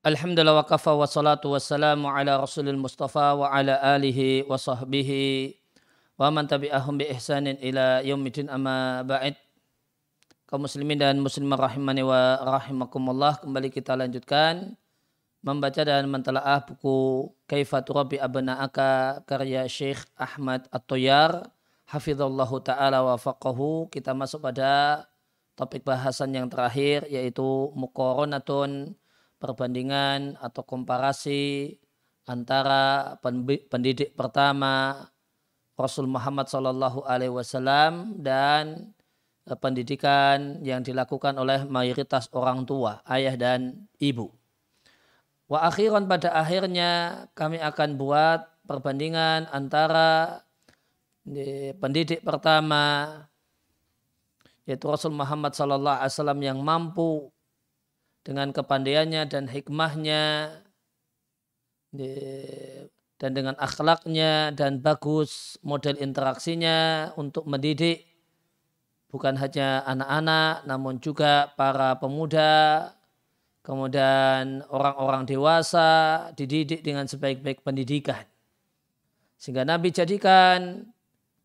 Alhamdulillah 0.00 0.56
wa 0.56 0.64
kafa 0.64 0.96
wa 0.96 1.04
salatu 1.04 1.52
wassalamu 1.52 2.08
ala 2.08 2.40
rasulil 2.40 2.80
mustafa 2.80 3.36
wa 3.36 3.52
ala 3.52 3.76
alihi 3.84 4.48
wa 4.48 4.56
sahbihi 4.56 5.52
wa 6.16 6.32
man 6.32 6.48
tabi'ahum 6.48 6.96
bi 6.96 7.04
ihsanin 7.12 7.60
ila 7.60 8.00
yaumidin 8.00 8.48
amma 8.48 9.04
ba'id. 9.04 9.36
Kaum 10.48 10.64
muslimin 10.64 10.96
dan 10.96 11.20
muslimah 11.20 11.68
rahimani 11.68 12.00
wa 12.00 12.40
rahimakumullah 12.40 13.44
kembali 13.44 13.68
kita 13.68 13.92
lanjutkan 13.92 14.72
membaca 15.44 15.84
dan 15.84 16.08
mentelaah 16.08 16.64
buku 16.64 17.28
Kaifatu 17.44 17.92
Rabbi 17.92 18.16
Abna'aka 18.16 19.20
karya 19.28 19.68
Syekh 19.68 20.00
Ahmad 20.16 20.64
At-Toyar. 20.72 21.44
Hafizallahu 21.92 22.64
taala 22.64 23.04
wa 23.04 23.20
faqahu. 23.20 23.92
Kita 23.92 24.16
masuk 24.16 24.48
pada 24.48 25.04
topik 25.60 25.84
bahasan 25.84 26.32
yang 26.32 26.48
terakhir 26.48 27.04
yaitu 27.04 27.68
muqaranatun 27.76 28.96
perbandingan 29.40 30.36
atau 30.38 30.62
komparasi 30.62 31.74
antara 32.28 33.16
pendidik 33.72 34.14
pertama 34.14 35.08
Rasul 35.80 36.04
Muhammad 36.06 36.46
Shallallahu 36.46 37.08
Alaihi 37.08 37.32
Wasallam 37.32 38.20
dan 38.20 38.92
eh, 39.48 39.56
pendidikan 39.56 40.60
yang 40.60 40.84
dilakukan 40.84 41.40
oleh 41.40 41.64
mayoritas 41.64 42.28
orang 42.36 42.68
tua, 42.68 43.00
ayah 43.08 43.34
dan 43.40 43.88
ibu. 43.96 44.28
Wa 45.48 45.66
akhiran 45.66 46.06
pada 46.06 46.36
akhirnya 46.36 47.24
kami 47.34 47.58
akan 47.58 47.98
buat 47.98 48.46
perbandingan 48.68 49.50
antara 49.50 50.44
pendidik 51.80 52.22
pertama 52.22 53.08
yaitu 54.68 54.86
Rasul 54.86 55.10
Muhammad 55.10 55.50
Wasallam 55.50 56.38
yang 56.38 56.62
mampu 56.62 57.34
dengan 58.20 58.52
kepandaiannya 58.52 59.22
dan 59.28 59.48
hikmahnya 59.48 60.54
dan 63.20 63.30
dengan 63.34 63.56
akhlaknya 63.58 64.54
dan 64.54 64.78
bagus 64.78 65.58
model 65.66 65.98
interaksinya 65.98 67.10
untuk 67.18 67.44
mendidik 67.50 68.06
bukan 69.10 69.34
hanya 69.34 69.82
anak-anak 69.86 70.64
namun 70.70 71.02
juga 71.02 71.50
para 71.58 71.98
pemuda 71.98 72.94
kemudian 73.60 74.66
orang-orang 74.66 75.30
dewasa 75.30 75.88
dididik 76.34 76.82
dengan 76.82 77.06
sebaik-baik 77.06 77.62
pendidikan. 77.62 78.26
Sehingga 79.38 79.62
Nabi 79.62 79.94
jadikan 79.94 80.90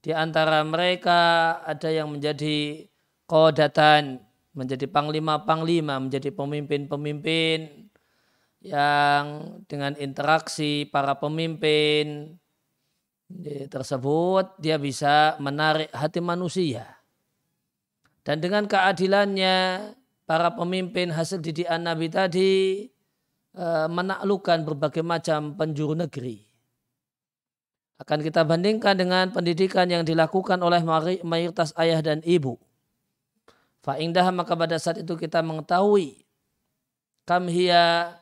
di 0.02 0.10
antara 0.10 0.66
mereka 0.66 1.54
ada 1.62 1.86
yang 1.94 2.10
menjadi 2.10 2.90
kodatan 3.30 4.25
menjadi 4.56 4.88
panglima-panglima, 4.88 6.00
menjadi 6.00 6.32
pemimpin-pemimpin 6.32 7.92
yang 8.64 9.24
dengan 9.70 9.94
interaksi 10.00 10.88
para 10.90 11.20
pemimpin 11.20 12.34
tersebut 13.70 14.58
dia 14.58 14.80
bisa 14.80 15.36
menarik 15.44 15.92
hati 15.92 16.24
manusia. 16.24 16.88
Dan 18.26 18.42
dengan 18.42 18.66
keadilannya 18.66 19.92
para 20.26 20.50
pemimpin 20.58 21.14
hasil 21.14 21.44
didikan 21.44 21.86
Nabi 21.86 22.10
tadi 22.10 22.54
eh, 23.54 23.88
menaklukkan 23.92 24.66
berbagai 24.66 25.06
macam 25.06 25.54
penjuru 25.54 25.94
negeri. 25.94 26.42
Akan 28.02 28.20
kita 28.20 28.44
bandingkan 28.44 28.98
dengan 28.98 29.32
pendidikan 29.32 29.88
yang 29.88 30.04
dilakukan 30.04 30.60
oleh 30.60 30.84
mayoritas 31.22 31.72
ayah 31.80 32.02
dan 32.02 32.20
ibu 32.26 32.65
Fa'indah 33.86 34.34
maka 34.34 34.58
pada 34.58 34.82
saat 34.82 35.06
itu 35.06 35.14
kita 35.14 35.46
mengetahui 35.46 36.26
kam 37.30 37.46
hiya 37.46 38.18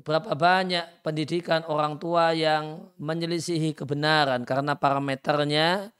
berapa 0.00 0.32
banyak 0.32 1.04
pendidikan 1.04 1.62
orang 1.68 2.00
tua 2.00 2.32
yang 2.32 2.88
menyelisihi 2.96 3.76
kebenaran 3.76 4.42
karena 4.48 4.72
parameternya 4.72 5.92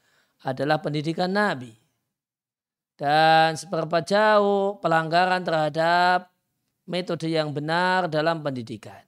adalah 0.43 0.81
pendidikan 0.81 1.29
Nabi. 1.29 1.71
Dan 2.93 3.57
seberapa 3.57 4.01
jauh 4.05 4.77
pelanggaran 4.77 5.41
terhadap 5.41 6.29
metode 6.85 7.25
yang 7.31 7.49
benar 7.55 8.05
dalam 8.11 8.43
pendidikan. 8.43 9.01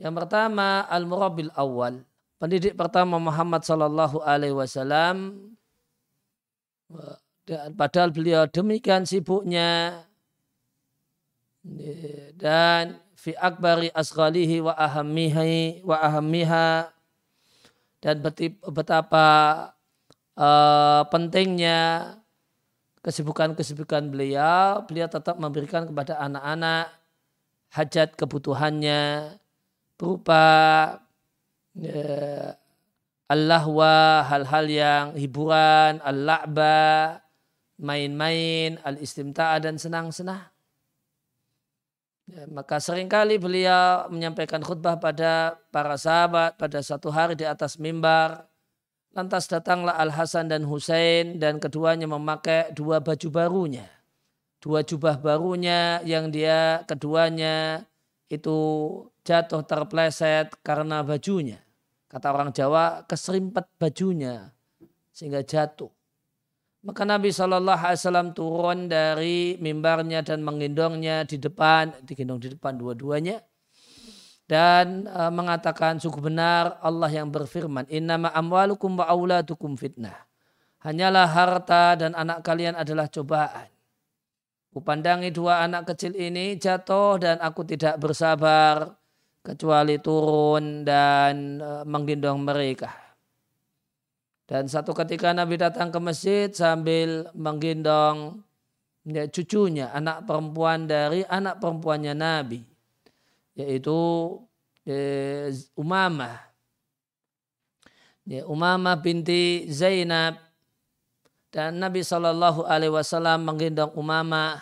Yang 0.00 0.14
pertama 0.24 0.88
al-murabil 0.88 1.52
awal. 1.54 2.02
Pendidik 2.40 2.72
pertama 2.72 3.20
Muhammad 3.20 3.60
sallallahu 3.62 4.24
alaihi 4.24 4.56
wasallam 4.56 5.36
dan 7.50 7.74
padahal 7.74 8.14
beliau 8.14 8.46
demikian 8.46 9.02
sibuknya. 9.02 10.06
Dan 12.38 13.02
fi 13.18 13.34
akbari 13.34 13.90
asghalihi 13.90 14.62
wa 14.62 14.78
ahammihi 14.78 15.82
wa 15.82 15.98
ahammiha. 15.98 16.94
Dan 17.98 18.22
betapa 18.70 19.26
uh, 20.38 21.02
pentingnya 21.10 22.14
kesibukan-kesibukan 23.02 24.14
beliau, 24.14 24.86
beliau 24.86 25.10
tetap 25.10 25.34
memberikan 25.34 25.90
kepada 25.90 26.22
anak-anak 26.22 26.86
hajat 27.74 28.14
kebutuhannya 28.14 29.34
berupa 29.98 30.46
uh, 31.82 32.50
al-lahwa, 33.26 34.22
hal-hal 34.30 34.66
yang 34.70 35.06
hiburan, 35.18 35.98
al-la'ba, 35.98 37.18
main-main, 37.80 38.76
al-istimta'a 38.84 39.56
dan 39.58 39.80
senang-senang. 39.80 40.44
Ya, 42.30 42.46
maka 42.46 42.78
sering 42.78 43.10
kali 43.10 43.42
beliau 43.42 44.06
menyampaikan 44.06 44.62
khutbah 44.62 45.02
pada 45.02 45.58
para 45.74 45.98
sahabat 45.98 46.54
pada 46.54 46.78
satu 46.78 47.10
hari 47.10 47.34
di 47.34 47.42
atas 47.42 47.74
mimbar. 47.80 48.46
Lantas 49.10 49.50
datanglah 49.50 49.98
Al-Hasan 49.98 50.46
dan 50.46 50.62
Husain 50.62 51.42
dan 51.42 51.58
keduanya 51.58 52.06
memakai 52.06 52.70
dua 52.70 53.02
baju 53.02 53.28
barunya. 53.34 53.90
Dua 54.62 54.86
jubah 54.86 55.18
barunya 55.18 55.98
yang 56.06 56.30
dia 56.30 56.86
keduanya 56.86 57.82
itu 58.30 58.54
jatuh 59.26 59.66
terpleset 59.66 60.54
karena 60.62 61.02
bajunya. 61.02 61.58
Kata 62.06 62.30
orang 62.30 62.54
Jawa 62.54 63.02
keserimpet 63.10 63.66
bajunya 63.74 64.54
sehingga 65.10 65.42
jatuh. 65.42 65.90
Maka 66.80 67.04
Nabi 67.04 67.28
Shallallahu 67.28 67.76
Alaihi 67.76 68.00
Wasallam 68.00 68.32
turun 68.32 68.88
dari 68.88 69.60
mimbarnya 69.60 70.24
dan 70.24 70.40
menggendongnya 70.40 71.28
di 71.28 71.36
depan, 71.36 71.92
digendong 72.08 72.40
di 72.40 72.56
depan 72.56 72.80
dua-duanya. 72.80 73.44
Dan 74.48 75.04
e, 75.04 75.22
mengatakan 75.28 76.00
sungguh 76.00 76.24
benar 76.32 76.80
Allah 76.80 77.12
yang 77.12 77.28
berfirman 77.28 77.86
innama 77.92 78.32
amwalukum 78.32 78.98
wa 78.98 79.06
auladukum 79.06 79.78
fitnah 79.78 80.26
hanyalah 80.82 81.28
harta 81.30 81.94
dan 81.94 82.16
anak 82.16 82.42
kalian 82.42 82.74
adalah 82.74 83.06
cobaan. 83.06 83.68
Kupandangi 84.74 85.30
dua 85.30 85.62
anak 85.62 85.94
kecil 85.94 86.16
ini 86.18 86.58
jatuh 86.58 87.20
dan 87.20 87.36
aku 87.38 87.62
tidak 87.62 88.00
bersabar 88.00 88.96
kecuali 89.44 90.00
turun 90.00 90.82
dan 90.82 91.60
e, 91.60 91.70
menggendong 91.84 92.40
mereka 92.40 93.09
dan 94.50 94.66
satu 94.66 94.90
ketika 94.98 95.30
Nabi 95.30 95.62
datang 95.62 95.94
ke 95.94 96.02
masjid 96.02 96.50
sambil 96.50 97.30
menggendong 97.38 98.42
ya, 99.06 99.30
cucunya, 99.30 99.94
anak 99.94 100.26
perempuan 100.26 100.90
dari 100.90 101.22
anak 101.30 101.62
perempuannya 101.62 102.18
Nabi. 102.18 102.66
Yaitu 103.54 103.94
ya, 104.82 105.54
Umamah. 105.78 106.50
Ya, 108.26 108.42
Umamah 108.50 108.98
binti 108.98 109.70
Zainab. 109.70 110.34
Dan 111.54 111.78
Nabi 111.78 112.02
Shallallahu 112.02 112.66
Alaihi 112.66 112.90
Wasallam 112.90 113.46
menggendong 113.46 113.94
Umamah. 113.94 114.58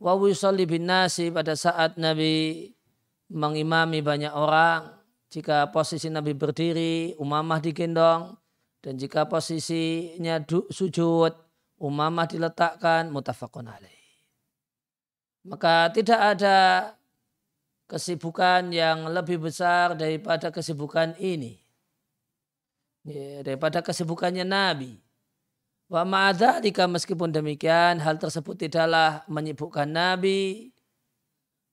Wa 0.00 0.16
bin 0.64 0.88
nasi 0.88 1.28
pada 1.28 1.52
saat 1.60 2.00
Nabi 2.00 2.72
mengimami 3.28 4.00
banyak 4.00 4.32
orang. 4.32 4.96
Jika 5.28 5.68
posisi 5.68 6.08
Nabi 6.08 6.32
berdiri, 6.32 7.12
Umamah 7.20 7.60
digendong 7.60 8.37
dan 8.78 8.94
jika 8.94 9.26
posisinya 9.26 10.38
sujud, 10.70 11.34
umamah 11.82 12.26
diletakkan 12.30 13.10
mutafakun 13.10 13.66
alaih. 13.66 13.98
Maka 15.46 15.90
tidak 15.90 16.20
ada 16.36 16.58
kesibukan 17.90 18.70
yang 18.70 19.08
lebih 19.10 19.42
besar 19.42 19.98
daripada 19.98 20.54
kesibukan 20.54 21.16
ini. 21.18 21.58
Ya, 23.08 23.40
daripada 23.40 23.80
kesibukannya 23.80 24.44
Nabi. 24.44 25.00
Wa 25.88 26.04
ma'adzalika 26.04 26.84
meskipun 26.84 27.32
demikian 27.32 27.96
hal 28.04 28.20
tersebut 28.20 28.68
tidaklah 28.68 29.24
menyibukkan 29.24 29.88
Nabi. 29.88 30.70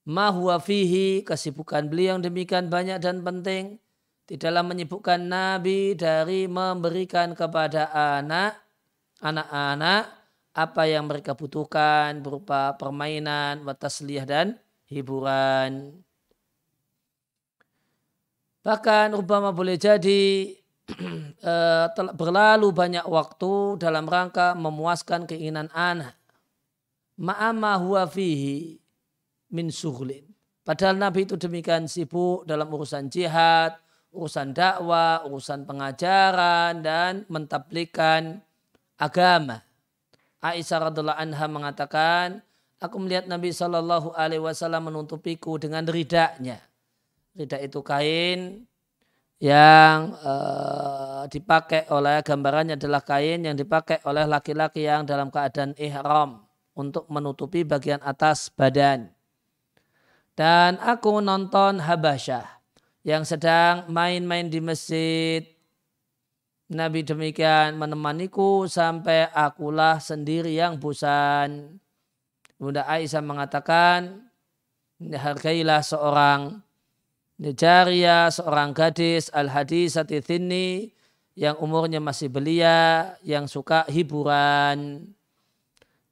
Ma 0.08 0.32
huwa 0.32 0.56
fihi 0.56 1.20
kesibukan 1.26 1.90
beliau 1.90 2.16
yang 2.16 2.22
demikian 2.24 2.72
banyak 2.72 3.02
dan 3.02 3.20
penting 3.20 3.82
di 4.26 4.34
dalam 4.34 4.66
menyebutkan 4.66 5.22
Nabi 5.22 5.94
dari 5.94 6.50
memberikan 6.50 7.30
kepada 7.32 7.94
anak 7.94 8.58
anak-anak 9.22 10.02
apa 10.56 10.82
yang 10.88 11.06
mereka 11.06 11.38
butuhkan 11.38 12.24
berupa 12.24 12.74
permainan, 12.74 13.62
watasliyah 13.62 14.26
dan 14.26 14.46
hiburan. 14.90 16.02
Bahkan 18.66 19.14
Obama 19.14 19.54
boleh 19.54 19.78
jadi 19.78 20.50
eh, 21.52 21.86
berlalu 22.18 22.68
banyak 22.74 23.06
waktu 23.06 23.78
dalam 23.78 24.10
rangka 24.10 24.58
memuaskan 24.58 25.30
keinginan 25.30 25.70
anak. 25.70 26.18
Ma'ama 27.16 27.78
huwa 27.78 28.04
fihi 28.10 28.80
min 29.54 29.70
suhlin. 29.70 30.26
Padahal 30.66 30.98
Nabi 30.98 31.30
itu 31.30 31.38
demikian 31.38 31.86
sibuk 31.86 32.42
dalam 32.42 32.66
urusan 32.66 33.06
jihad, 33.06 33.78
urusan 34.16 34.56
dakwah, 34.56 35.28
urusan 35.28 35.68
pengajaran, 35.68 36.80
dan 36.80 37.28
mentablikan 37.28 38.40
agama. 38.96 39.60
Aisyah 40.40 40.88
radhiallahu 40.88 41.20
anha 41.20 41.46
mengatakan, 41.46 42.40
aku 42.80 42.96
melihat 42.96 43.28
Nabi 43.28 43.52
Shallallahu 43.52 44.16
Alaihi 44.16 44.40
Wasallam 44.40 44.88
menutupiku 44.88 45.60
dengan 45.60 45.84
ridaknya. 45.84 46.64
Ridak 47.36 47.60
itu 47.68 47.84
kain 47.84 48.64
yang 49.36 50.16
uh, 50.24 51.28
dipakai 51.28 51.84
oleh 51.92 52.24
gambarannya 52.24 52.80
adalah 52.80 53.04
kain 53.04 53.44
yang 53.44 53.52
dipakai 53.52 54.00
oleh 54.08 54.24
laki-laki 54.24 54.88
yang 54.88 55.04
dalam 55.04 55.28
keadaan 55.28 55.76
ihram 55.76 56.48
untuk 56.72 57.04
menutupi 57.12 57.60
bagian 57.68 58.00
atas 58.00 58.48
badan. 58.48 59.12
Dan 60.32 60.80
aku 60.80 61.20
nonton 61.20 61.84
Habasyah 61.84 62.55
yang 63.06 63.22
sedang 63.22 63.86
main-main 63.86 64.50
di 64.50 64.58
masjid. 64.58 65.46
Nabi 66.66 67.06
demikian 67.06 67.78
menemaniku 67.78 68.66
sampai 68.66 69.30
akulah 69.30 70.02
sendiri 70.02 70.50
yang 70.50 70.74
bosan. 70.82 71.78
Bunda 72.58 72.82
Aisyah 72.90 73.22
mengatakan, 73.22 74.26
hargailah 74.98 75.86
seorang 75.86 76.66
Jaria 77.36 78.32
seorang 78.32 78.72
gadis 78.72 79.28
al-hadisati 79.28 80.24
thinni 80.24 80.88
yang 81.36 81.60
umurnya 81.60 82.00
masih 82.00 82.32
belia, 82.32 83.12
yang 83.20 83.44
suka 83.44 83.84
hiburan. 83.92 85.04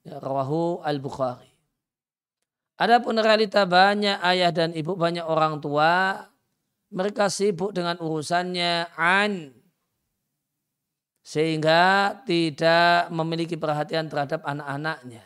Ya, 0.04 0.20
rawahu 0.20 0.84
al-Bukhari. 0.84 1.48
Adapun 2.76 3.16
realita 3.16 3.64
banyak 3.64 4.20
ayah 4.20 4.52
dan 4.52 4.76
ibu 4.76 4.92
banyak 4.92 5.24
orang 5.24 5.64
tua, 5.64 6.28
mereka 6.94 7.26
sibuk 7.26 7.74
dengan 7.74 7.98
urusannya 7.98 8.94
an 8.94 9.50
sehingga 11.24 12.14
tidak 12.22 13.10
memiliki 13.10 13.58
perhatian 13.58 14.06
terhadap 14.06 14.46
anak-anaknya. 14.46 15.24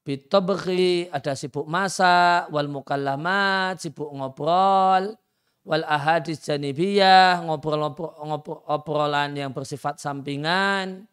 Bitobri 0.00 1.12
ada 1.12 1.36
sibuk 1.36 1.68
masak, 1.68 2.48
wal 2.48 2.72
mukallamat, 2.72 3.82
sibuk 3.84 4.08
ngobrol, 4.08 5.12
wal 5.60 5.84
ahadis 5.84 6.40
janibiyah, 6.40 7.44
ngobrol-ngobrolan 7.44 9.36
yang 9.36 9.52
bersifat 9.52 10.00
sampingan. 10.00 11.04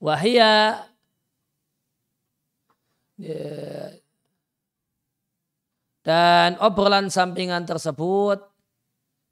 Wahia 0.00 0.80
dan 6.00 6.56
obrolan 6.56 7.12
sampingan 7.12 7.68
tersebut 7.68 8.40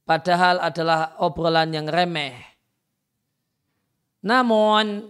padahal 0.04 0.60
adalah 0.60 1.16
obrolan 1.24 1.72
yang 1.72 1.88
remeh. 1.88 2.36
Namun 4.20 5.08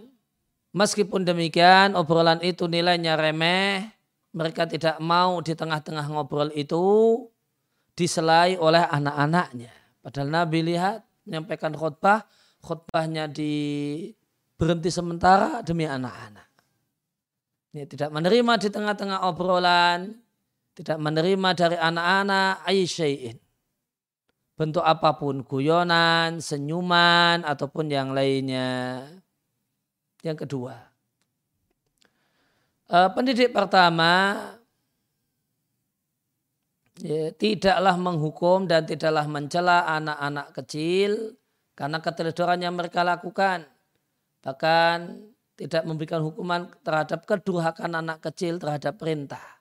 meskipun 0.71 1.27
demikian 1.27 1.91
obrolan 1.99 2.39
itu 2.39 2.71
nilainya 2.71 3.19
remeh, 3.19 3.83
mereka 4.31 4.63
tidak 4.63 4.95
mau 5.03 5.43
di 5.43 5.51
tengah-tengah 5.57 6.07
ngobrol 6.07 6.55
itu 6.55 7.27
diselai 7.99 8.55
oleh 8.55 8.87
anak-anaknya. 8.87 9.75
Padahal 9.99 10.29
Nabi 10.31 10.59
lihat 10.71 11.03
menyampaikan 11.27 11.75
khutbah, 11.75 12.23
khutbahnya 12.63 13.27
di 13.27 13.53
berhenti 14.59 14.91
sementara 14.91 15.63
demi 15.63 15.87
anak-anak. 15.87 16.47
Ini 17.71 17.87
tidak 17.87 18.11
menerima 18.11 18.53
di 18.59 18.67
tengah-tengah 18.67 19.23
obrolan, 19.23 20.19
tidak 20.75 20.99
menerima 20.99 21.49
dari 21.55 21.77
anak-anak 21.79 22.67
ayyushayin 22.67 23.39
bentuk 24.59 24.83
apa 24.83 25.15
pun, 25.15 25.47
guyonan, 25.47 26.43
senyuman, 26.43 27.47
ataupun 27.47 27.87
yang 27.87 28.11
lainnya. 28.11 29.07
Yang 30.19 30.43
kedua, 30.43 30.75
eh, 32.91 33.09
pendidik 33.15 33.55
pertama 33.55 34.35
ya, 36.99 37.31
tidaklah 37.31 37.95
menghukum 37.95 38.67
dan 38.67 38.83
tidaklah 38.83 39.23
mencela 39.31 39.87
anak-anak 39.87 40.51
kecil 40.51 41.39
karena 41.79 42.03
keteledoran 42.03 42.59
yang 42.59 42.75
mereka 42.75 43.07
lakukan. 43.07 43.63
Bahkan 44.39 44.97
tidak 45.59 45.83
memberikan 45.83 46.23
hukuman 46.23 46.71
terhadap 46.87 47.27
kedurhakan 47.27 47.99
anak 47.99 48.23
kecil 48.23 48.55
terhadap 48.55 48.95
perintah. 48.95 49.59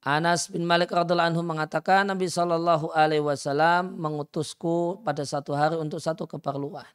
Anas 0.00 0.48
bin 0.48 0.64
Malik 0.64 0.90
radhiallahu 0.90 1.36
anhu 1.36 1.44
mengatakan 1.44 2.08
Nabi 2.08 2.26
Shallallahu 2.26 2.88
Alaihi 2.96 3.20
Wasallam 3.20 4.00
mengutusku 4.00 5.04
pada 5.04 5.22
satu 5.28 5.52
hari 5.52 5.76
untuk 5.76 6.00
satu 6.00 6.24
keperluan. 6.24 6.88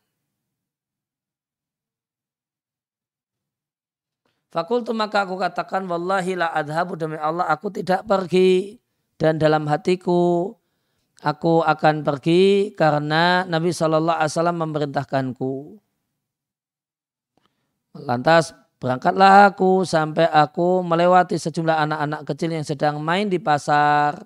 Fakultu 4.49 4.95
maka 4.95 5.27
aku 5.27 5.37
katakan 5.37 5.85
wallahi 5.85 6.33
la 6.33 6.49
adhabu 6.49 6.97
demi 6.97 7.19
Allah 7.19 7.45
aku 7.51 7.69
tidak 7.69 8.07
pergi 8.07 8.79
dan 9.19 9.37
dalam 9.37 9.67
hatiku 9.67 10.55
aku 11.21 11.61
akan 11.61 12.01
pergi 12.01 12.73
karena 12.73 13.45
Nabi 13.45 13.69
Shallallahu 13.69 14.17
Alaihi 14.17 14.33
Wasallam 14.33 14.57
memerintahkanku. 14.65 15.84
Lantas 17.95 18.51
Berangkatlah 18.75 19.49
aku 19.49 19.87
sampai 19.87 20.27
aku 20.29 20.83
melewati 20.83 21.39
sejumlah 21.39 21.73
anak-anak 21.89 22.21
kecil 22.27 22.53
yang 22.53 22.61
sedang 22.61 22.99
main 22.99 23.31
di 23.31 23.39
pasar. 23.39 24.19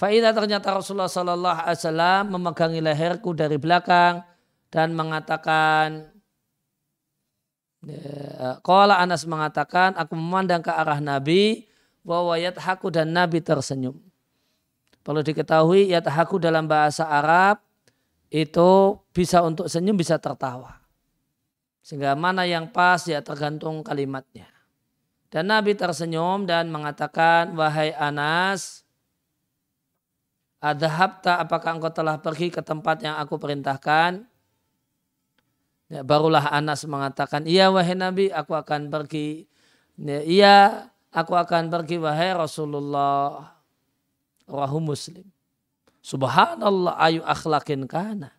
Faidah 0.00 0.34
ternyata 0.34 0.74
Rasulullah 0.74 1.06
Sallallahu 1.06 1.58
Alaihi 1.62 1.78
Wasallam 1.78 2.22
memegangi 2.34 2.80
leherku 2.82 3.36
dari 3.38 3.54
belakang 3.60 4.24
dan 4.72 4.96
mengatakan, 4.98 6.10
Kala 8.66 8.98
ya, 8.98 9.02
Anas 9.04 9.22
mengatakan, 9.28 9.94
aku 9.94 10.18
memandang 10.18 10.58
ke 10.58 10.74
arah 10.74 10.98
Nabi, 10.98 11.70
bahwa 12.02 12.34
yathaku 12.34 12.90
dan 12.90 13.14
Nabi 13.14 13.38
tersenyum. 13.38 13.94
Perlu 15.06 15.22
diketahui 15.22 15.94
yathaku 15.94 16.42
dalam 16.42 16.66
bahasa 16.66 17.06
Arab 17.06 17.62
itu 18.32 18.96
bisa 19.12 19.44
untuk 19.44 19.68
senyum 19.68 19.92
bisa 19.92 20.16
tertawa. 20.16 20.80
Sehingga 21.84 22.16
mana 22.16 22.48
yang 22.48 22.72
pas 22.72 23.04
ya 23.04 23.20
tergantung 23.20 23.84
kalimatnya. 23.84 24.48
Dan 25.28 25.52
Nabi 25.52 25.76
tersenyum 25.76 26.48
dan 26.48 26.72
mengatakan, 26.72 27.52
Wahai 27.52 27.92
Anas, 27.92 28.82
Adhabta 30.62 31.42
apakah 31.42 31.74
engkau 31.74 31.90
telah 31.90 32.22
pergi 32.22 32.46
ke 32.54 32.62
tempat 32.62 33.02
yang 33.02 33.18
aku 33.18 33.34
perintahkan? 33.34 34.22
Ya, 35.90 36.06
barulah 36.06 36.54
Anas 36.54 36.86
mengatakan, 36.86 37.44
iya 37.50 37.66
wahai 37.68 37.98
Nabi, 37.98 38.30
aku 38.30 38.54
akan 38.54 38.86
pergi. 38.86 39.50
Ya, 39.98 40.22
iya, 40.22 40.56
aku 41.10 41.34
akan 41.34 41.66
pergi 41.66 41.98
wahai 41.98 42.30
Rasulullah. 42.32 43.58
Rahu 44.46 44.78
Muslim. 44.78 45.26
Subhanallah 46.02 46.98
ayu 46.98 47.22
akhlakin 47.22 47.86
kana. 47.86 48.34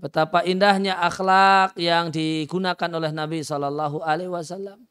Betapa 0.00 0.44
indahnya 0.44 0.96
akhlak 1.00 1.76
yang 1.80 2.12
digunakan 2.12 2.90
oleh 2.92 3.12
Nabi 3.12 3.40
Shallallahu 3.40 4.04
Alaihi 4.04 4.32
Wasallam. 4.32 4.84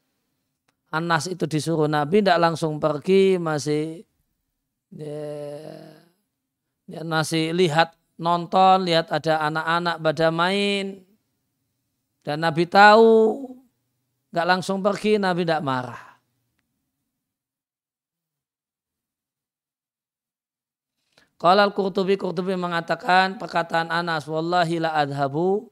Anas 0.90 1.26
itu 1.26 1.46
disuruh 1.50 1.90
Nabi 1.90 2.22
tidak 2.22 2.38
langsung 2.38 2.78
pergi 2.78 3.42
masih 3.42 4.06
ya, 4.94 5.26
ya, 6.86 7.02
masih 7.02 7.50
lihat 7.50 7.98
nonton 8.16 8.86
lihat 8.86 9.10
ada 9.10 9.42
anak-anak 9.50 9.96
pada 9.98 10.26
main 10.30 11.02
dan 12.22 12.38
Nabi 12.38 12.70
tahu 12.70 13.50
nggak 14.30 14.46
langsung 14.46 14.78
pergi 14.78 15.18
Nabi 15.18 15.42
tidak 15.42 15.62
marah. 15.66 16.05
Qala 21.36 21.68
al-Qurtubi 21.68 22.16
Qurtubi 22.16 22.56
mengatakan 22.56 23.36
perkataan 23.36 23.92
Anas 23.92 24.24
wallahi 24.24 24.80
la 24.80 24.96
adhabu 24.96 25.68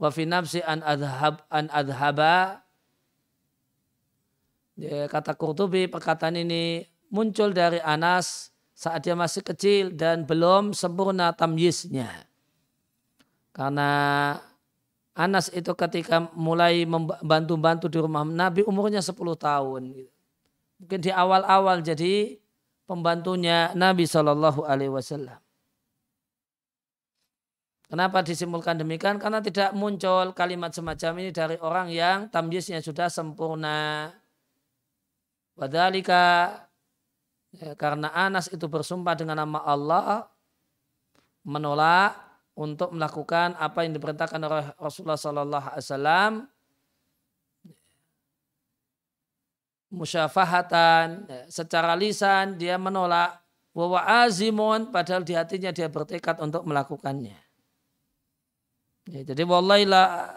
wa 0.00 0.08
fi 0.08 0.24
nafsi 0.24 0.64
an 0.64 0.80
adhab 0.80 1.44
an 1.52 1.68
adhaba 1.68 2.64
ya, 4.80 5.04
kata 5.04 5.36
Qurtubi 5.36 5.84
perkataan 5.84 6.40
ini 6.40 6.88
muncul 7.12 7.52
dari 7.52 7.76
Anas 7.84 8.56
saat 8.72 9.04
dia 9.04 9.12
masih 9.12 9.44
kecil 9.44 9.92
dan 9.92 10.24
belum 10.24 10.72
sempurna 10.72 11.36
tamyiznya. 11.36 12.24
Karena 13.52 13.90
Anas 15.12 15.52
itu 15.52 15.76
ketika 15.76 16.32
mulai 16.32 16.88
membantu-bantu 16.88 17.92
di 17.92 18.00
rumah 18.00 18.24
Nabi 18.24 18.64
umurnya 18.64 19.04
10 19.04 19.20
tahun. 19.36 20.08
Mungkin 20.80 20.98
di 21.04 21.12
awal-awal 21.12 21.84
jadi 21.84 22.40
pembantunya 22.90 23.70
Nabi 23.78 24.02
Shallallahu 24.02 24.66
Alaihi 24.66 24.90
Wasallam. 24.90 25.38
Kenapa 27.86 28.26
disimpulkan 28.26 28.82
demikian? 28.82 29.22
Karena 29.22 29.38
tidak 29.38 29.70
muncul 29.78 30.34
kalimat 30.34 30.74
semacam 30.74 31.22
ini 31.22 31.30
dari 31.30 31.54
orang 31.62 31.90
yang 31.94 32.26
tamyiznya 32.30 32.82
sudah 32.82 33.06
sempurna. 33.06 34.10
Wadhalika 35.54 36.54
ya, 37.54 37.78
karena 37.78 38.10
Anas 38.10 38.50
itu 38.50 38.66
bersumpah 38.66 39.14
dengan 39.14 39.42
nama 39.42 39.62
Allah 39.62 40.26
menolak 41.46 42.14
untuk 42.58 42.90
melakukan 42.94 43.54
apa 43.58 43.86
yang 43.86 43.94
diperintahkan 43.94 44.38
oleh 44.38 44.66
Rasulullah 44.78 45.18
Sallallahu 45.18 45.66
Alaihi 45.74 45.86
Wasallam 45.86 46.32
musyafahatan 49.90 51.26
ya, 51.26 51.40
secara 51.50 51.98
lisan 51.98 52.56
dia 52.56 52.78
menolak 52.78 53.42
bahwa 53.74 54.02
azimun 54.26 54.90
padahal 54.90 55.22
di 55.22 55.34
hatinya 55.34 55.70
dia 55.70 55.90
bertekad 55.90 56.38
untuk 56.42 56.66
melakukannya. 56.66 57.38
Ya, 59.10 59.20
jadi 59.26 59.42
wallahi 59.42 59.90
la, 59.90 60.30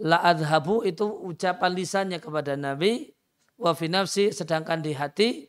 la 0.00 0.18
adhabu 0.24 0.80
itu 0.84 1.04
ucapan 1.04 1.70
lisannya 1.76 2.18
kepada 2.20 2.56
Nabi 2.56 3.12
wa 3.60 3.76
fi 3.76 3.92
nafsi 3.92 4.32
sedangkan 4.32 4.80
di 4.80 4.96
hati 4.96 5.44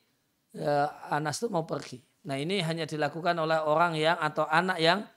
ya, 0.52 0.92
Anas 1.08 1.40
itu 1.40 1.48
mau 1.48 1.64
pergi. 1.64 2.04
Nah 2.28 2.36
ini 2.38 2.60
hanya 2.62 2.84
dilakukan 2.86 3.34
oleh 3.40 3.58
orang 3.64 3.96
yang 3.96 4.20
atau 4.20 4.46
anak 4.46 4.78
yang 4.78 5.08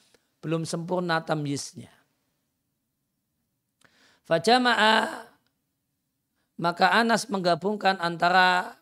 belum 0.40 0.62
sempurna 0.64 1.20
tamyiznya. 1.20 1.90
Fajama'a 4.24 5.33
maka 6.60 6.94
Anas 6.94 7.26
menggabungkan 7.26 7.98
antara 7.98 8.78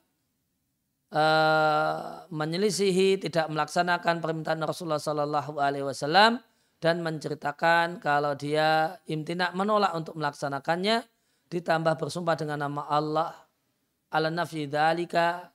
uh, 1.13 2.29
menyelisihi 2.29 3.21
tidak 3.21 3.49
melaksanakan 3.49 4.21
permintaan 4.21 4.61
Rasulullah 4.61 5.01
Sallallahu 5.01 5.57
Alaihi 5.61 5.87
Wasallam 5.87 6.41
dan 6.83 7.01
menceritakan 7.01 8.03
kalau 8.03 8.35
dia 8.35 8.99
imtina 9.07 9.55
menolak 9.55 9.95
untuk 9.95 10.19
melaksanakannya 10.19 11.07
ditambah 11.49 11.95
bersumpah 12.01 12.35
dengan 12.35 12.67
nama 12.67 12.89
Allah. 12.91 13.33
Ala 14.13 14.29
dalika 14.29 15.49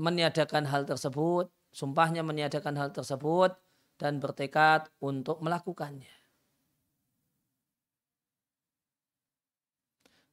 meniadakan 0.00 0.64
hal 0.64 0.88
tersebut 0.88 1.52
sumpahnya 1.72 2.24
meniadakan 2.24 2.74
hal 2.74 2.90
tersebut 2.90 3.54
dan 4.00 4.18
bertekad 4.18 4.88
untuk 5.02 5.38
melakukannya 5.44 6.17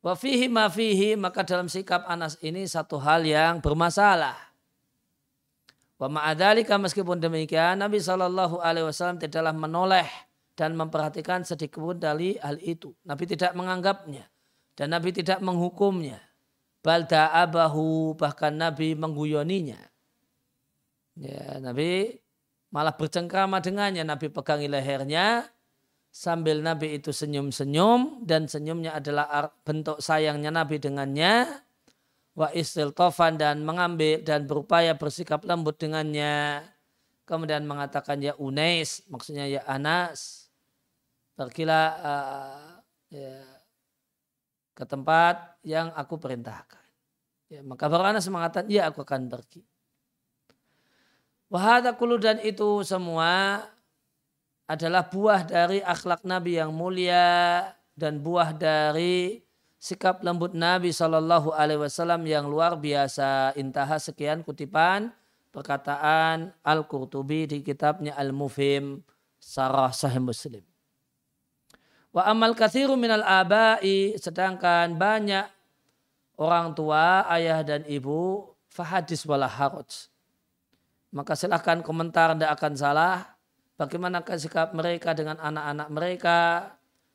Wafihi 0.06 0.46
mafihi 0.46 1.18
maka 1.18 1.42
dalam 1.42 1.66
sikap 1.66 2.06
Anas 2.06 2.38
ini 2.46 2.70
satu 2.70 3.02
hal 3.02 3.26
yang 3.26 3.58
bermasalah 3.58 4.38
Wa 5.96 6.12
ma'adhalika 6.12 6.76
meskipun 6.76 7.24
demikian 7.24 7.80
Nabi 7.80 8.04
Shallallahu 8.04 8.60
Alaihi 8.60 8.86
Wasallam 8.92 9.16
tidaklah 9.16 9.56
menoleh 9.56 10.08
dan 10.60 10.76
memperhatikan 10.76 11.48
sedikit 11.48 11.80
pun 11.80 11.96
dari 11.96 12.36
hal 12.40 12.60
itu. 12.60 12.92
Nabi 13.08 13.24
tidak 13.28 13.56
menganggapnya 13.56 14.28
dan 14.76 14.92
Nabi 14.92 15.16
tidak 15.16 15.40
menghukumnya. 15.40 16.20
Balda 16.84 17.32
abahu 17.34 18.14
bahkan 18.14 18.54
Nabi 18.54 18.94
mengguyoninya. 18.94 19.80
Ya, 21.16 21.58
Nabi 21.64 22.20
malah 22.70 22.94
bercengkrama 22.94 23.64
dengannya. 23.64 24.04
Nabi 24.04 24.28
pegangi 24.28 24.68
lehernya 24.68 25.48
sambil 26.16 26.64
Nabi 26.64 26.96
itu 26.96 27.12
senyum-senyum 27.12 28.24
dan 28.24 28.48
senyumnya 28.48 28.96
adalah 28.96 29.52
bentuk 29.68 30.00
sayangnya 30.00 30.48
Nabi 30.48 30.80
dengannya 30.80 31.44
wa 32.40 32.48
istiltofan 32.56 33.36
dan 33.36 33.68
mengambil 33.68 34.24
dan 34.24 34.48
berupaya 34.48 34.96
bersikap 34.96 35.44
lembut 35.44 35.76
dengannya. 35.76 36.64
Kemudian 37.28 37.68
mengatakan 37.68 38.24
ya 38.24 38.32
Unais, 38.40 39.04
maksudnya 39.12 39.44
ya 39.44 39.68
Anas. 39.68 40.48
Pergilah 41.36 41.88
uh, 42.00 42.80
ya, 43.12 43.44
ke 44.72 44.88
tempat 44.88 45.60
yang 45.68 45.92
aku 46.00 46.16
perintahkan. 46.16 46.86
Ya, 47.52 47.60
maka 47.60 47.92
baru 47.92 48.16
Anas 48.16 48.30
mengatakan, 48.32 48.72
ya 48.72 48.88
aku 48.88 49.04
akan 49.04 49.28
pergi. 49.28 49.66
Wahada 51.52 51.92
kulu 51.98 52.16
dan 52.22 52.40
itu 52.40 52.86
semua 52.88 53.64
adalah 54.66 55.06
buah 55.06 55.46
dari 55.46 55.80
akhlak 55.82 56.26
Nabi 56.26 56.58
yang 56.58 56.74
mulia 56.74 57.70
dan 57.94 58.22
buah 58.22 58.54
dari 58.54 59.46
sikap 59.78 60.26
lembut 60.26 60.58
Nabi 60.58 60.90
Shallallahu 60.90 61.54
Alaihi 61.54 61.86
Wasallam 61.86 62.26
yang 62.26 62.50
luar 62.50 62.74
biasa. 62.74 63.54
Intaha 63.54 64.02
sekian 64.02 64.42
kutipan 64.42 65.14
perkataan 65.54 66.50
Al 66.66 66.90
Qurtubi 66.90 67.46
di 67.46 67.62
kitabnya 67.62 68.18
Al 68.18 68.34
Mufhim 68.34 69.06
Sarah 69.38 69.94
Sahih 69.94 70.20
Muslim. 70.20 70.66
Wa 72.10 72.26
amal 72.26 72.58
kathiru 72.58 72.98
minal 72.98 73.22
abai 73.22 74.18
sedangkan 74.18 74.98
banyak 74.98 75.46
orang 76.40 76.74
tua, 76.74 77.28
ayah 77.30 77.62
dan 77.62 77.84
ibu 77.86 78.50
fahadis 78.72 79.28
wala 79.28 79.48
haraj. 79.48 80.10
Maka 81.14 81.36
silahkan 81.38 81.80
komentar 81.80 82.36
tidak 82.36 82.56
akan 82.60 82.74
salah. 82.76 83.35
Bagaimana 83.76 84.24
sikap 84.24 84.72
mereka 84.72 85.12
dengan 85.12 85.36
anak-anak 85.36 85.88
mereka 85.92 86.40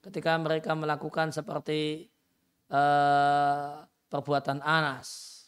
ketika 0.04 0.36
mereka 0.36 0.76
melakukan 0.76 1.32
seperti 1.32 2.12
uh, 2.68 3.84
perbuatan 4.12 4.60
Anas. 4.60 5.40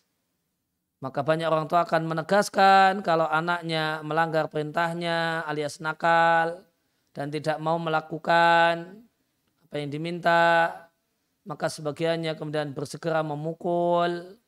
Maka 1.03 1.21
banyak 1.21 1.51
orang 1.51 1.67
tua 1.67 1.83
akan 1.83 2.07
menegaskan 2.07 3.03
kalau 3.03 3.27
anaknya 3.27 4.01
melanggar 4.07 4.47
perintahnya 4.47 5.43
alias 5.45 5.83
nakal 5.83 6.63
dan 7.11 7.29
tidak 7.29 7.59
mau 7.59 7.77
melakukan 7.77 9.03
apa 9.67 9.75
yang 9.83 9.91
diminta, 9.91 10.71
maka 11.43 11.67
sebagiannya 11.67 12.39
kemudian 12.39 12.71
bersegera 12.71 13.21
memukul 13.27 14.39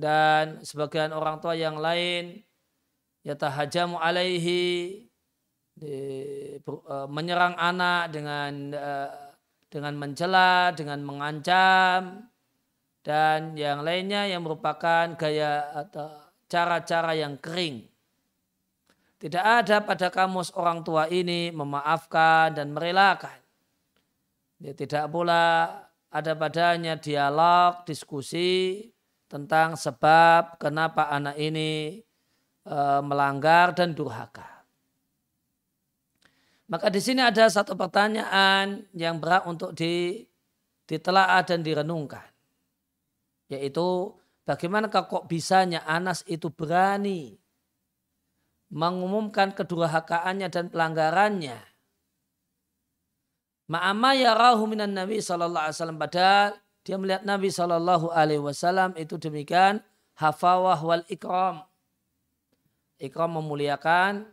dan 0.00 0.60
sebagian 0.64 1.12
orang 1.12 1.36
tua 1.40 1.52
yang 1.52 1.76
lain 1.76 2.40
yatahajamu 3.22 3.98
alaihi 3.98 5.06
eh, 5.82 6.58
menyerang 7.10 7.54
anak 7.58 8.12
dengan 8.14 8.52
eh, 8.74 9.10
dengan 9.72 9.96
mencela, 9.96 10.76
dengan 10.76 11.00
mengancam, 11.00 12.28
dan 13.00 13.56
yang 13.56 13.80
lainnya 13.80 14.28
yang 14.28 14.44
merupakan 14.44 15.16
gaya 15.16 15.72
atau 15.72 16.12
cara-cara 16.46 17.16
yang 17.16 17.40
kering. 17.40 17.88
Tidak 19.16 19.40
ada 19.40 19.80
pada 19.80 20.12
kamus 20.12 20.52
orang 20.58 20.84
tua 20.84 21.08
ini 21.08 21.48
memaafkan 21.54 22.52
dan 22.52 22.74
merelakan. 22.74 23.38
Dia 24.60 24.76
tidak 24.76 25.08
pula 25.08 25.72
ada 26.12 26.32
padanya 26.36 27.00
dialog, 27.00 27.86
diskusi 27.88 28.84
tentang 29.30 29.80
sebab 29.80 30.60
kenapa 30.60 31.08
anak 31.08 31.40
ini 31.40 32.02
e, 32.02 32.11
melanggar 33.02 33.74
dan 33.74 33.94
durhaka. 33.94 34.46
Maka 36.70 36.88
di 36.88 37.04
sini 37.04 37.20
ada 37.20 37.50
satu 37.52 37.76
pertanyaan 37.76 38.88
yang 38.96 39.20
berat 39.20 39.44
untuk 39.44 39.76
ditelaah 40.88 41.42
dan 41.44 41.60
direnungkan. 41.60 42.24
Yaitu 43.52 44.16
bagaimana 44.48 44.88
kok 44.88 45.28
bisanya 45.28 45.84
Anas 45.84 46.24
itu 46.24 46.48
berani 46.48 47.36
mengumumkan 48.72 49.52
kedurhakaannya 49.52 50.48
dan 50.48 50.72
pelanggarannya. 50.72 51.60
Ma'ama 53.68 54.16
ya 54.16 54.32
rahu 54.32 54.64
minan 54.64 54.96
Nabi 54.96 55.20
Sallallahu 55.20 55.68
Alaihi 55.68 55.76
Wasallam 55.76 56.00
padahal 56.00 56.48
dia 56.82 56.96
melihat 56.96 57.22
Nabi 57.28 57.48
Sallallahu 57.52 58.08
Alaihi 58.10 58.40
Wasallam 58.40 58.96
itu 58.96 59.20
demikian 59.20 59.84
hafawah 60.16 60.80
wal 60.80 61.04
ikram. 61.12 61.68
Ikram 63.02 63.34
memuliakan, 63.34 64.30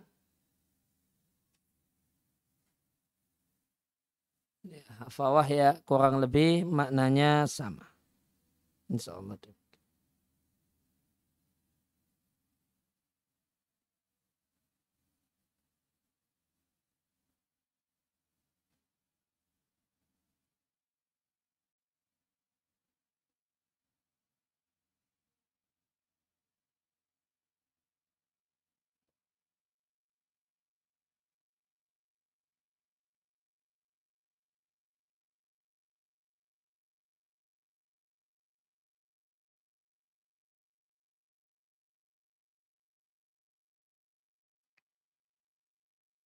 hafawah 5.01 5.47
ya 5.49 5.69
kurang 5.89 6.21
lebih 6.21 6.69
maknanya 6.69 7.49
sama. 7.49 7.89
Insya 8.93 9.17
Allah. 9.17 9.58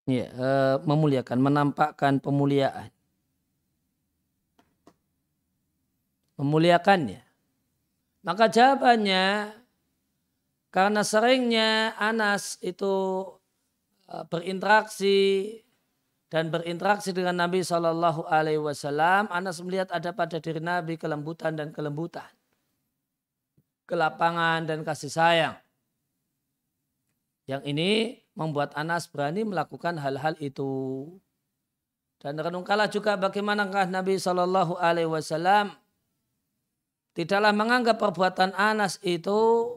Ya, 0.07 0.27
uh, 0.35 0.75
memuliakan, 0.83 1.39
menampakkan 1.39 2.19
pemuliaan. 2.19 2.91
Memuliakannya. 6.39 7.21
Maka 8.23 8.47
jawabannya 8.47 9.53
karena 10.73 11.01
seringnya 11.05 11.93
Anas 11.99 12.57
itu 12.63 12.89
uh, 14.09 14.25
berinteraksi 14.25 15.59
dan 16.33 16.49
berinteraksi 16.49 17.13
dengan 17.13 17.45
Nabi 17.45 17.61
Wasallam, 17.61 19.29
Anas 19.29 19.61
melihat 19.61 19.93
ada 19.93 20.09
pada 20.17 20.41
diri 20.41 20.57
Nabi 20.57 20.97
kelembutan 20.97 21.53
dan 21.53 21.69
kelembutan, 21.69 22.25
kelapangan 23.85 24.65
dan 24.65 24.81
kasih 24.81 25.13
sayang. 25.13 25.55
Yang 27.45 27.61
ini 27.69 28.22
membuat 28.33 28.73
Anas 28.73 29.05
berani 29.09 29.45
melakukan 29.45 29.97
hal-hal 30.01 30.33
itu. 30.41 31.05
Dan 32.17 32.39
renungkanlah 32.39 32.87
juga 32.87 33.19
bagaimanakah 33.19 33.91
Nabi 33.91 34.15
Shallallahu 34.15 34.79
Alaihi 34.79 35.11
Wasallam 35.11 35.75
tidaklah 37.13 37.53
menganggap 37.53 37.99
perbuatan 37.99 38.55
Anas 38.55 38.97
itu 39.03 39.69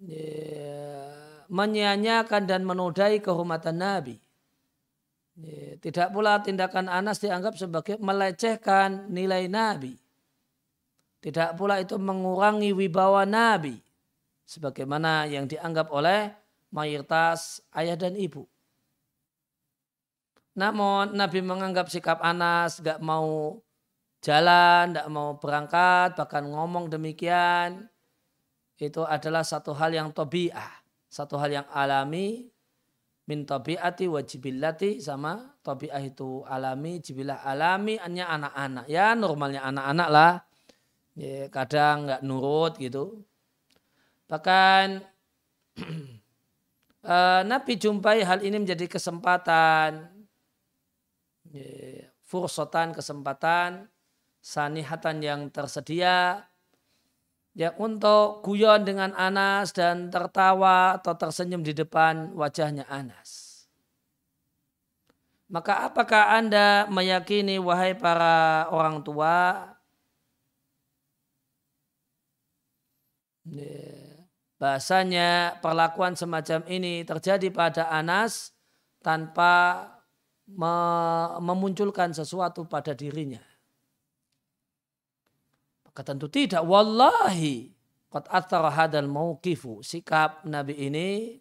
ya, 0.00 1.44
dan 2.46 2.62
menodai 2.62 3.20
kehormatan 3.20 3.76
Nabi. 3.76 4.16
Tidak 5.82 6.14
pula 6.14 6.38
tindakan 6.40 6.86
Anas 6.86 7.18
dianggap 7.18 7.58
sebagai 7.58 7.98
melecehkan 7.98 9.10
nilai 9.10 9.50
Nabi. 9.50 9.98
Tidak 11.18 11.58
pula 11.58 11.82
itu 11.82 11.98
mengurangi 11.98 12.70
wibawa 12.70 13.26
Nabi. 13.26 13.82
Sebagaimana 14.46 15.26
yang 15.26 15.50
dianggap 15.50 15.90
oleh 15.90 16.43
mayoritas 16.74 17.62
ayah 17.78 17.94
dan 17.94 18.18
ibu. 18.18 18.50
Namun 20.58 21.14
Nabi 21.14 21.38
menganggap 21.42 21.86
sikap 21.86 22.18
Anas 22.18 22.82
gak 22.82 22.98
mau 22.98 23.62
jalan, 24.18 24.94
gak 24.94 25.06
mau 25.10 25.38
berangkat, 25.38 26.18
bahkan 26.18 26.46
ngomong 26.50 26.90
demikian. 26.90 27.86
Itu 28.74 29.06
adalah 29.06 29.46
satu 29.46 29.70
hal 29.74 29.94
yang 29.94 30.10
tobi'ah. 30.10 30.82
Satu 31.06 31.38
hal 31.38 31.62
yang 31.62 31.66
alami 31.70 32.50
min 33.24 33.48
tabiati 33.48 34.04
wa 34.04 34.20
jibillati 34.20 35.00
sama 35.00 35.56
tabiah 35.64 36.00
itu 36.04 36.44
alami 36.44 37.00
jibilah 37.00 37.40
alami 37.40 37.96
hanya 37.96 38.28
anak-anak 38.28 38.84
ya 38.84 39.16
normalnya 39.16 39.64
anak-anak 39.64 40.08
lah 40.12 40.32
ya, 41.16 41.48
kadang 41.48 42.04
nggak 42.04 42.20
nurut 42.20 42.76
gitu 42.76 43.24
bahkan 44.28 45.00
uh, 47.04 47.44
Nabi 47.44 47.76
jumpai 47.76 48.24
hal 48.24 48.40
ini 48.42 48.58
menjadi 48.58 48.88
kesempatan. 48.88 50.10
Fursotan 52.24 52.90
kesempatan 52.90 53.86
sanihatan 54.42 55.22
yang 55.22 55.40
tersedia. 55.54 56.48
Ya 57.54 57.70
untuk 57.78 58.42
guyon 58.42 58.82
dengan 58.82 59.14
Anas 59.14 59.70
dan 59.70 60.10
tertawa 60.10 60.98
atau 60.98 61.14
tersenyum 61.14 61.62
di 61.62 61.70
depan 61.70 62.34
wajahnya 62.34 62.82
Anas. 62.90 63.54
Maka 65.46 65.86
apakah 65.86 66.34
Anda 66.34 66.90
meyakini 66.90 67.62
wahai 67.62 67.94
para 67.94 68.66
orang 68.74 69.06
tua 69.06 69.70
bahasanya 74.64 75.60
perlakuan 75.60 76.16
semacam 76.16 76.64
ini 76.72 77.04
terjadi 77.04 77.52
pada 77.52 77.92
Anas 77.92 78.56
tanpa 79.04 79.84
memunculkan 81.36 82.16
sesuatu 82.16 82.64
pada 82.64 82.96
dirinya. 82.96 83.44
Kata 85.92 86.16
tentu 86.16 86.32
tidak. 86.32 86.64
Wallahi. 86.64 87.76
Qad 88.08 88.24
athara 88.32 88.72
hadal 88.72 89.04
mauqifu. 89.04 89.84
Sikap 89.84 90.48
Nabi 90.48 90.80
ini 90.80 91.36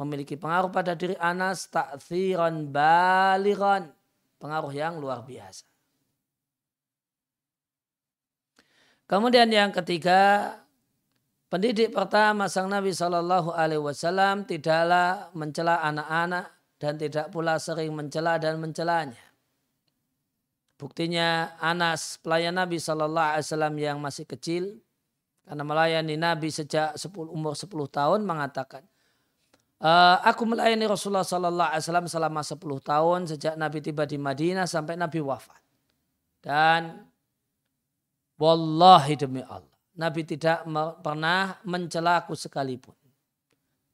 memiliki 0.00 0.40
pengaruh 0.40 0.72
pada 0.72 0.96
diri 0.96 1.20
Anas 1.20 1.68
ta'thiran 1.68 2.72
baliran. 2.72 3.92
Pengaruh 4.40 4.72
yang 4.72 4.98
luar 4.98 5.20
biasa. 5.20 5.68
Kemudian 9.04 9.52
yang 9.52 9.68
ketiga, 9.70 10.63
pendidik 11.54 11.94
pertama 11.94 12.50
sang 12.50 12.66
Nabi 12.66 12.90
Shallallahu 12.90 13.54
Alaihi 13.54 13.78
Wasallam 13.78 14.42
tidaklah 14.42 15.30
mencela 15.38 15.78
anak-anak 15.86 16.50
dan 16.82 16.98
tidak 16.98 17.30
pula 17.30 17.62
sering 17.62 17.94
mencela 17.94 18.42
dan 18.42 18.58
mencelanya. 18.58 19.22
Buktinya 20.74 21.54
Anas 21.62 22.18
pelayan 22.18 22.58
Nabi 22.58 22.82
Shallallahu 22.82 23.38
Alaihi 23.38 23.46
Wasallam 23.46 23.74
yang 23.78 24.02
masih 24.02 24.26
kecil 24.26 24.82
karena 25.46 25.62
melayani 25.62 26.18
Nabi 26.18 26.50
sejak 26.50 26.98
10, 26.98 27.14
umur 27.30 27.54
10 27.54 27.70
tahun 27.86 28.26
mengatakan, 28.26 28.82
e, 29.78 29.90
aku 30.26 30.50
melayani 30.50 30.90
Rasulullah 30.90 31.22
Shallallahu 31.22 31.70
Alaihi 31.70 31.86
Wasallam 31.86 32.10
selama 32.10 32.42
10 32.42 32.58
tahun 32.82 33.20
sejak 33.30 33.54
Nabi 33.54 33.78
tiba 33.78 34.02
di 34.02 34.18
Madinah 34.18 34.66
sampai 34.66 34.98
Nabi 34.98 35.22
wafat. 35.22 35.62
Dan 36.42 37.06
wallahi 38.42 39.14
demi 39.14 39.46
Allah, 39.46 39.73
Nabi 39.94 40.26
tidak 40.26 40.66
pernah 41.02 41.58
mencelaku 41.62 42.34
sekalipun. 42.34 42.98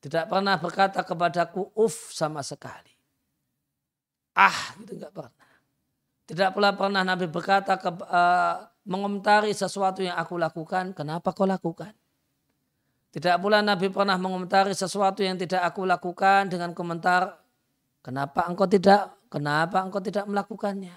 Tidak 0.00 0.24
pernah 0.32 0.56
berkata 0.56 1.04
kepadaku 1.04 1.76
uf 1.76 2.08
sama 2.16 2.40
sekali. 2.40 2.96
Ah, 4.32 4.72
gitu 4.80 4.96
enggak 4.96 5.12
pernah. 5.12 5.48
Tidak 6.24 6.48
pula 6.56 6.70
pernah 6.72 7.02
Nabi 7.04 7.26
berkata 7.28 7.76
ke, 7.76 7.90
uh, 7.90 8.64
mengomentari 8.88 9.52
sesuatu 9.52 10.00
yang 10.00 10.16
aku 10.16 10.40
lakukan, 10.40 10.96
kenapa 10.96 11.36
kau 11.36 11.44
lakukan? 11.44 11.92
Tidak 13.10 13.36
pula 13.42 13.60
Nabi 13.60 13.90
pernah 13.90 14.14
mengomentari 14.14 14.70
sesuatu 14.70 15.20
yang 15.20 15.34
tidak 15.34 15.66
aku 15.66 15.82
lakukan 15.82 16.46
dengan 16.46 16.70
komentar, 16.70 17.42
kenapa 18.00 18.46
engkau 18.46 18.70
tidak, 18.70 19.10
kenapa 19.26 19.82
engkau 19.82 19.98
tidak 19.98 20.24
melakukannya? 20.30 20.94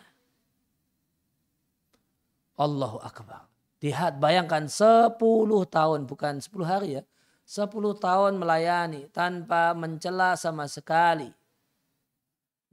Allahu 2.54 3.02
Akbar. 3.02 3.53
Lihat, 3.84 4.18
bayangkan 4.18 4.72
10 4.72 5.20
tahun, 5.68 6.08
bukan 6.08 6.40
10 6.40 6.64
hari 6.64 6.90
ya. 6.98 7.04
10 7.44 7.68
tahun 8.00 8.40
melayani 8.40 9.12
tanpa 9.12 9.76
mencela 9.76 10.40
sama 10.40 10.64
sekali 10.72 11.28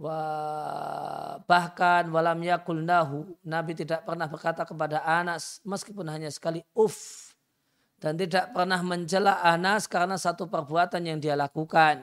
Wah, 0.00 1.44
bahkan 1.44 2.08
walam 2.08 2.40
yakul 2.40 2.80
nahu, 2.80 3.36
Nabi 3.44 3.76
tidak 3.76 4.00
pernah 4.08 4.24
berkata 4.24 4.64
kepada 4.64 5.04
Anas 5.04 5.60
meskipun 5.60 6.08
hanya 6.08 6.32
sekali 6.32 6.64
uf 6.72 7.36
dan 8.00 8.16
tidak 8.16 8.48
pernah 8.56 8.80
mencela 8.80 9.44
Anas 9.44 9.84
karena 9.84 10.16
satu 10.16 10.48
perbuatan 10.48 11.04
yang 11.04 11.20
dia 11.20 11.36
lakukan 11.36 12.00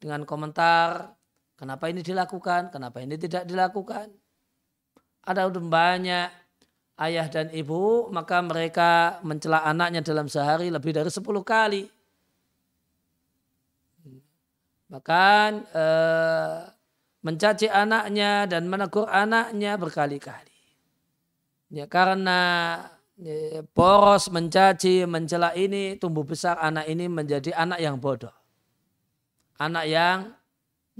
dengan 0.00 0.24
komentar 0.24 1.12
kenapa 1.60 1.92
ini 1.92 2.00
dilakukan, 2.00 2.72
kenapa 2.72 3.04
ini 3.04 3.20
tidak 3.20 3.44
dilakukan. 3.44 4.08
Ada 5.28 5.52
udah 5.52 5.64
banyak 5.68 6.28
ayah 7.02 7.26
dan 7.26 7.50
ibu 7.50 8.08
maka 8.14 8.38
mereka 8.40 9.18
mencela 9.26 9.66
anaknya 9.66 10.00
dalam 10.04 10.30
sehari 10.30 10.70
lebih 10.70 10.94
dari 10.94 11.10
10 11.10 11.22
kali. 11.42 11.84
Bahkan 14.92 15.50
eh, 15.72 16.56
mencaci 17.24 17.66
anaknya 17.70 18.44
dan 18.44 18.68
menegur 18.68 19.08
anaknya 19.08 19.78
berkali-kali. 19.80 20.52
Ya, 21.72 21.88
karena 21.88 22.40
ya, 23.16 23.64
poros 23.72 24.28
mencaci, 24.28 25.08
mencela 25.08 25.56
ini 25.56 25.96
tumbuh 25.96 26.26
besar 26.26 26.60
anak 26.60 26.84
ini 26.84 27.08
menjadi 27.08 27.56
anak 27.56 27.80
yang 27.80 27.96
bodoh. 27.96 28.34
Anak 29.56 29.88
yang 29.88 30.36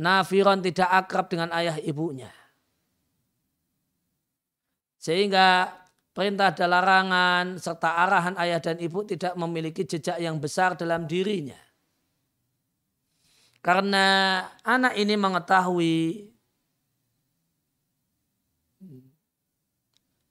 nafiron 0.01 0.65
tidak 0.65 0.89
akrab 0.89 1.29
dengan 1.29 1.53
ayah 1.53 1.77
ibunya. 1.77 2.33
Sehingga 4.97 5.82
perintah 6.13 6.53
dan 6.53 6.69
larangan 6.73 7.45
serta 7.57 7.89
arahan 8.05 8.37
ayah 8.37 8.61
dan 8.61 8.77
ibu 8.79 9.01
tidak 9.05 9.33
memiliki 9.37 9.85
jejak 9.89 10.21
yang 10.21 10.37
besar 10.37 10.77
dalam 10.77 11.09
dirinya. 11.09 11.59
Karena 13.65 14.39
anak 14.65 14.99
ini 14.99 15.15
mengetahui 15.17 16.29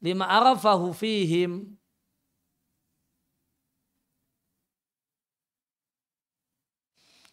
lima 0.02 0.26
arafahu 0.26 0.92
fihim 0.92 1.78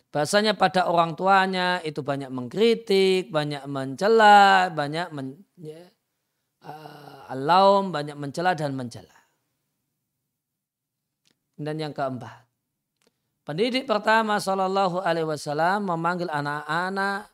Bahasanya 0.09 0.57
pada 0.57 0.89
orang 0.89 1.13
tuanya 1.21 1.85
itu 1.85 2.01
banyak 2.01 2.33
mengkritik, 2.33 3.29
banyak 3.29 3.61
mencela, 3.69 4.73
banyak 4.73 5.13
men, 5.13 5.45
ya, 5.61 5.85
uh, 6.65 7.18
alaum, 7.29 7.93
banyak 7.93 8.17
mencela 8.17 8.57
dan 8.57 8.73
mencela. 8.73 9.15
Dan 11.59 11.77
yang 11.77 11.93
keempat, 11.93 12.49
Pendidik 13.49 13.89
pertama 13.89 14.37
Shallallahu 14.37 15.01
Alaihi 15.01 15.25
Wasallam 15.25 15.89
memanggil 15.89 16.29
anak-anak 16.29 17.33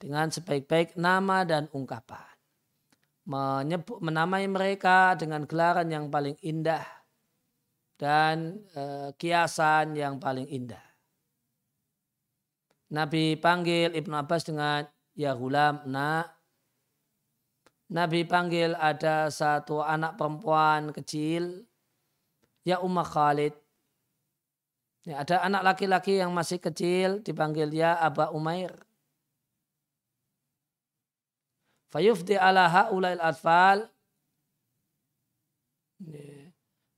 dengan 0.00 0.32
sebaik-baik 0.32 0.96
nama 0.96 1.44
dan 1.44 1.68
ungkapan. 1.76 2.24
Menyebut, 3.28 4.00
menamai 4.00 4.48
mereka 4.48 5.12
dengan 5.20 5.44
gelaran 5.44 5.84
yang 5.92 6.08
paling 6.08 6.32
indah 6.40 6.80
dan 8.00 8.64
e, 8.72 9.12
kiasan 9.20 9.92
yang 9.92 10.16
paling 10.16 10.48
indah. 10.48 10.80
Nabi 12.96 13.36
panggil 13.36 13.92
Ibnu 13.92 14.16
Abbas 14.16 14.48
dengan 14.48 14.88
ya 15.12 15.36
gulam 15.36 15.84
nak. 15.84 16.39
Nabi 17.90 18.22
panggil 18.22 18.78
ada 18.78 19.26
satu 19.34 19.82
anak 19.82 20.14
perempuan 20.14 20.94
kecil 20.94 21.66
ya 22.62 22.78
Ummah 22.78 23.06
Khalid. 23.06 23.54
Ya, 25.02 25.26
ada 25.26 25.42
anak 25.42 25.74
laki-laki 25.74 26.22
yang 26.22 26.30
masih 26.30 26.62
kecil 26.62 27.18
dipanggil 27.24 27.66
ya 27.74 27.98
Aba 27.98 28.30
Umair. 28.30 28.70
Fayufdi 31.90 32.38
ala 32.38 32.70
ha'ulail 32.70 33.18
atfal. 33.18 33.90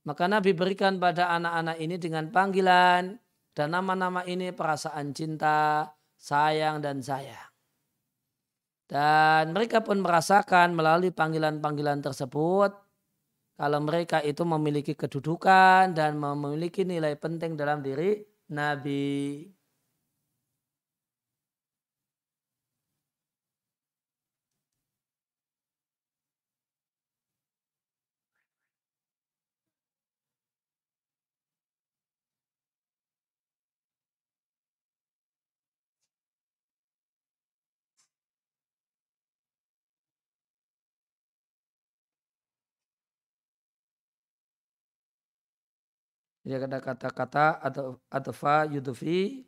Maka 0.03 0.23
Nabi 0.29 0.53
berikan 0.53 1.01
pada 1.01 1.33
anak-anak 1.33 1.77
ini 1.81 1.95
dengan 1.97 2.29
panggilan 2.29 3.17
dan 3.55 3.67
nama-nama 3.71 4.21
ini 4.29 4.53
perasaan 4.53 5.15
cinta, 5.15 5.89
sayang 6.19 6.83
dan 6.83 7.01
sayang. 7.01 7.52
Dan 8.93 9.57
mereka 9.57 9.81
pun 9.81 10.05
merasakan 10.05 10.77
melalui 10.77 11.09
panggilan-panggilan 11.09 12.05
tersebut 12.05 12.77
kalau 13.57 13.79
mereka 13.81 14.21
itu 14.21 14.45
memiliki 14.45 14.93
kedudukan 14.93 15.97
dan 15.97 16.21
memiliki 16.21 16.85
nilai 16.85 17.17
penting 17.17 17.57
dalam 17.57 17.81
diri 17.81 18.21
Nabi. 18.53 19.49
Jadi 46.43 46.67
ada 46.67 46.79
kata-kata 46.83 47.63
atau 47.63 48.03
atfa 48.11 48.67
yudufi 48.67 49.47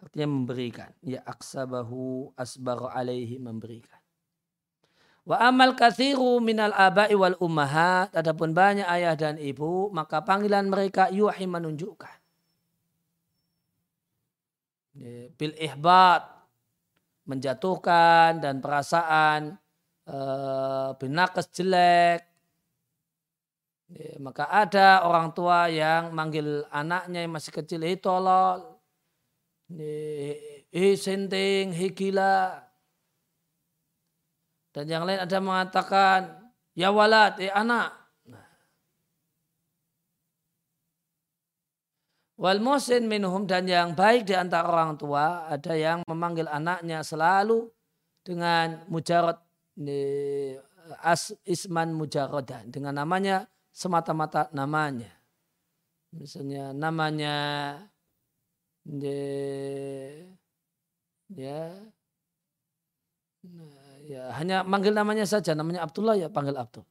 artinya 0.00 0.28
memberikan. 0.32 0.90
Ya 1.04 1.20
aksabahu 1.24 2.32
asbaru 2.32 2.88
alaihi 2.88 3.36
memberikan. 3.36 4.00
Wa 5.24 5.40
amal 5.40 5.72
kathiru 5.76 6.40
minal 6.40 6.72
abai 6.72 7.12
wal 7.16 7.36
ummahat. 7.40 8.12
Adapun 8.16 8.52
banyak 8.52 8.84
ayah 8.84 9.16
dan 9.16 9.36
ibu, 9.36 9.88
maka 9.92 10.20
panggilan 10.24 10.68
mereka 10.68 11.08
yuhi 11.12 11.44
menunjukkan. 11.48 12.16
Bil 15.34 15.54
ihbat, 15.58 16.24
menjatuhkan 17.24 18.40
dan 18.40 18.60
perasaan 18.60 19.56
uh, 20.08 20.92
binakes 21.00 21.48
jelek, 21.56 22.33
Maka 24.18 24.48
ada 24.48 25.04
orang 25.04 25.36
tua 25.36 25.68
yang 25.68 26.10
manggil 26.16 26.64
anaknya 26.72 27.20
yang 27.20 27.32
masih 27.36 27.52
kecil, 27.52 27.84
eh 27.84 28.00
tolol, 28.00 28.80
eh 30.72 30.96
senting, 30.96 31.76
eh 31.76 31.92
gila. 31.92 32.64
Dan 34.74 34.90
yang 34.90 35.04
lain 35.06 35.22
ada 35.22 35.38
mengatakan, 35.38 36.20
ya 36.74 36.90
walad, 36.90 37.38
eh 37.38 37.52
anak. 37.52 37.94
Nah. 38.26 38.48
Wal 42.40 42.58
musin 42.58 43.06
minhum 43.06 43.46
dan 43.46 43.68
yang 43.68 43.94
baik 43.94 44.26
di 44.26 44.34
antara 44.34 44.66
orang 44.66 44.98
tua 44.98 45.46
ada 45.46 45.76
yang 45.78 46.02
memanggil 46.08 46.50
anaknya 46.50 47.04
selalu 47.06 47.70
dengan 48.24 48.82
mujarad 48.90 49.38
as 51.04 51.30
isman 51.46 51.94
mujarodan 51.94 52.74
dengan 52.74 52.98
namanya 52.98 53.46
semata-mata 53.74 54.46
namanya. 54.54 55.10
Misalnya 56.14 56.70
namanya 56.70 57.36
de, 58.86 59.18
ya, 61.34 61.74
ya 64.06 64.22
hanya 64.38 64.62
manggil 64.62 64.94
namanya 64.94 65.26
saja, 65.26 65.58
namanya 65.58 65.82
Abdullah 65.82 66.14
ya 66.14 66.30
panggil 66.30 66.54
Abdul. 66.54 66.86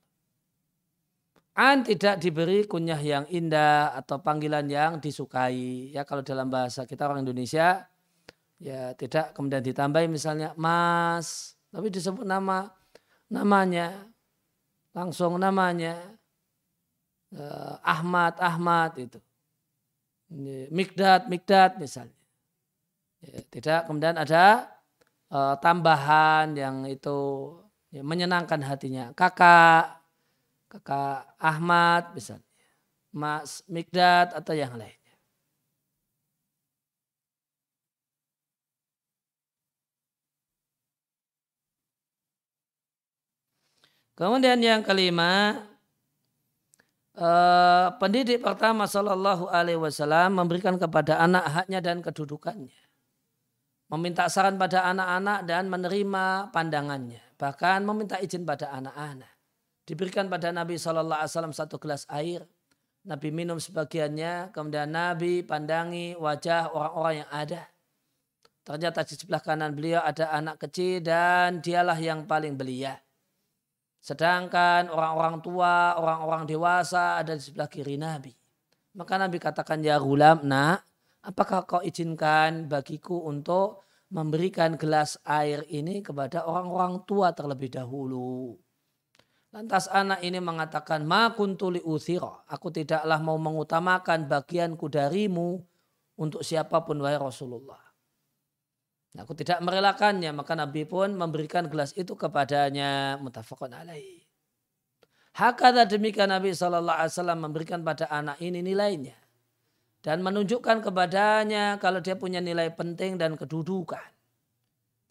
An 1.53 1.85
tidak 1.85 2.19
diberi 2.19 2.65
kunyah 2.65 2.97
yang 2.99 3.25
indah 3.29 3.93
atau 3.93 4.19
panggilan 4.19 4.65
yang 4.67 4.97
disukai. 4.97 5.93
Ya 5.93 6.03
kalau 6.03 6.25
dalam 6.25 6.49
bahasa 6.49 6.83
kita 6.83 7.05
orang 7.07 7.23
Indonesia 7.23 7.87
ya 8.59 8.91
tidak 8.97 9.37
kemudian 9.37 9.61
ditambahi 9.61 10.09
misalnya 10.09 10.51
Mas, 10.57 11.55
tapi 11.69 11.93
disebut 11.93 12.25
nama 12.25 12.73
namanya 13.29 14.09
langsung 14.97 15.37
namanya 15.37 15.97
uh, 17.37 17.75
Ahmad, 17.83 18.37
Ahmad 18.39 18.91
itu. 18.97 19.19
Mikdad, 20.73 21.29
Mikdad 21.29 21.77
misalnya. 21.77 22.17
Ya, 23.21 23.39
tidak 23.53 23.79
kemudian 23.85 24.17
ada 24.17 24.65
uh, 25.29 25.55
tambahan 25.61 26.57
yang 26.57 26.89
itu 26.89 27.17
ya, 27.93 28.01
menyenangkan 28.01 28.59
hatinya. 28.65 29.13
Kakak, 29.13 30.01
kakak 30.67 31.29
Ahmad 31.37 32.11
misalnya. 32.17 32.45
Mas 33.13 33.61
Mikdad 33.69 34.33
atau 34.33 34.57
yang 34.57 34.73
lainnya. 34.73 35.03
Kemudian 44.13 44.61
yang 44.61 44.85
kelima, 44.85 45.57
Uh, 47.13 47.93
pendidik 48.01 48.41
pertama 48.41 48.89
Shallallahu 48.89 49.45
Alaihi 49.45 49.77
Wasallam 49.77 50.33
memberikan 50.33 50.81
kepada 50.81 51.21
anak 51.21 51.45
haknya 51.45 51.77
dan 51.77 52.01
kedudukannya, 52.01 52.73
meminta 53.93 54.25
saran 54.33 54.57
pada 54.57 54.81
anak-anak 54.89 55.45
dan 55.45 55.69
menerima 55.69 56.49
pandangannya, 56.49 57.21
bahkan 57.37 57.85
meminta 57.85 58.17
izin 58.17 58.49
pada 58.49 58.73
anak-anak. 58.73 59.29
Diberikan 59.85 60.25
pada 60.25 60.49
Nabi 60.49 60.81
Shallallahu 60.81 61.21
Alaihi 61.21 61.33
Wasallam 61.37 61.53
satu 61.53 61.77
gelas 61.77 62.09
air, 62.09 62.49
Nabi 63.05 63.29
minum 63.29 63.61
sebagiannya, 63.61 64.49
kemudian 64.49 64.89
Nabi 64.89 65.45
pandangi 65.45 66.17
wajah 66.17 66.73
orang-orang 66.73 67.15
yang 67.21 67.29
ada. 67.29 67.61
Ternyata 68.65 69.05
di 69.05 69.13
sebelah 69.13 69.43
kanan 69.43 69.77
beliau 69.77 70.01
ada 70.01 70.33
anak 70.33 70.65
kecil 70.65 71.03
dan 71.05 71.61
dialah 71.61 71.99
yang 72.01 72.25
paling 72.25 72.57
belia. 72.57 72.97
Sedangkan 74.03 74.91
orang-orang 74.91 75.39
tua, 75.39 75.95
orang-orang 75.95 76.43
dewasa 76.43 77.23
ada 77.23 77.39
di 77.39 77.43
sebelah 77.43 77.71
kiri 77.71 77.95
Nabi. 77.95 78.35
Maka 78.99 79.15
Nabi 79.15 79.39
katakan, 79.39 79.79
ya 79.79 79.95
gulam, 79.95 80.43
nak, 80.43 80.83
apakah 81.23 81.63
kau 81.63 81.79
izinkan 81.79 82.67
bagiku 82.67 83.23
untuk 83.23 83.87
memberikan 84.11 84.75
gelas 84.75 85.15
air 85.23 85.63
ini 85.71 86.03
kepada 86.03 86.43
orang-orang 86.43 87.07
tua 87.07 87.31
terlebih 87.31 87.71
dahulu. 87.71 88.59
Lantas 89.55 89.87
anak 89.87 90.19
ini 90.19 90.43
mengatakan, 90.43 91.07
ma 91.07 91.31
kuntuli 91.31 91.79
uthira. 91.79 92.43
Aku 92.51 92.75
tidaklah 92.75 93.23
mau 93.23 93.39
mengutamakan 93.39 94.27
bagianku 94.27 94.89
darimu 94.91 95.63
untuk 96.19 96.43
siapa 96.43 96.83
pun 96.83 96.99
wahai 96.99 97.21
Rasulullah. 97.21 97.82
Aku 99.13 99.37
tidak 99.37 99.61
merelakannya, 99.61 100.33
maka 100.33 100.57
Nabi 100.57 100.89
pun 100.89 101.13
memberikan 101.13 101.69
gelas 101.69 101.93
itu 101.93 102.17
kepadanya. 102.17 103.21
Mutafakun 103.21 103.69
alaih. 103.69 104.25
Hakata 105.37 105.85
demikian 105.85 106.33
Nabi 106.33 106.53
SAW 106.53 107.37
memberikan 107.37 107.85
pada 107.85 108.09
anak 108.09 108.41
ini 108.41 108.65
nilainya. 108.65 109.17
Dan 110.03 110.25
menunjukkan 110.25 110.81
kepadanya 110.81 111.77
kalau 111.77 112.01
dia 112.01 112.17
punya 112.17 112.41
nilai 112.41 112.73
penting 112.73 113.21
dan 113.21 113.37
kedudukan. 113.37 114.03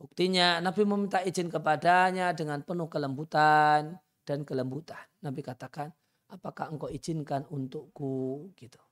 Buktinya 0.02 0.58
Nabi 0.58 0.82
meminta 0.82 1.22
izin 1.22 1.46
kepadanya 1.46 2.34
dengan 2.34 2.58
penuh 2.66 2.90
kelembutan 2.90 4.02
dan 4.26 4.42
kelembutan. 4.42 4.98
Nabi 5.22 5.46
katakan, 5.46 5.94
apakah 6.26 6.74
engkau 6.74 6.90
izinkan 6.90 7.46
untukku? 7.48 8.50
gitu. 8.58 8.82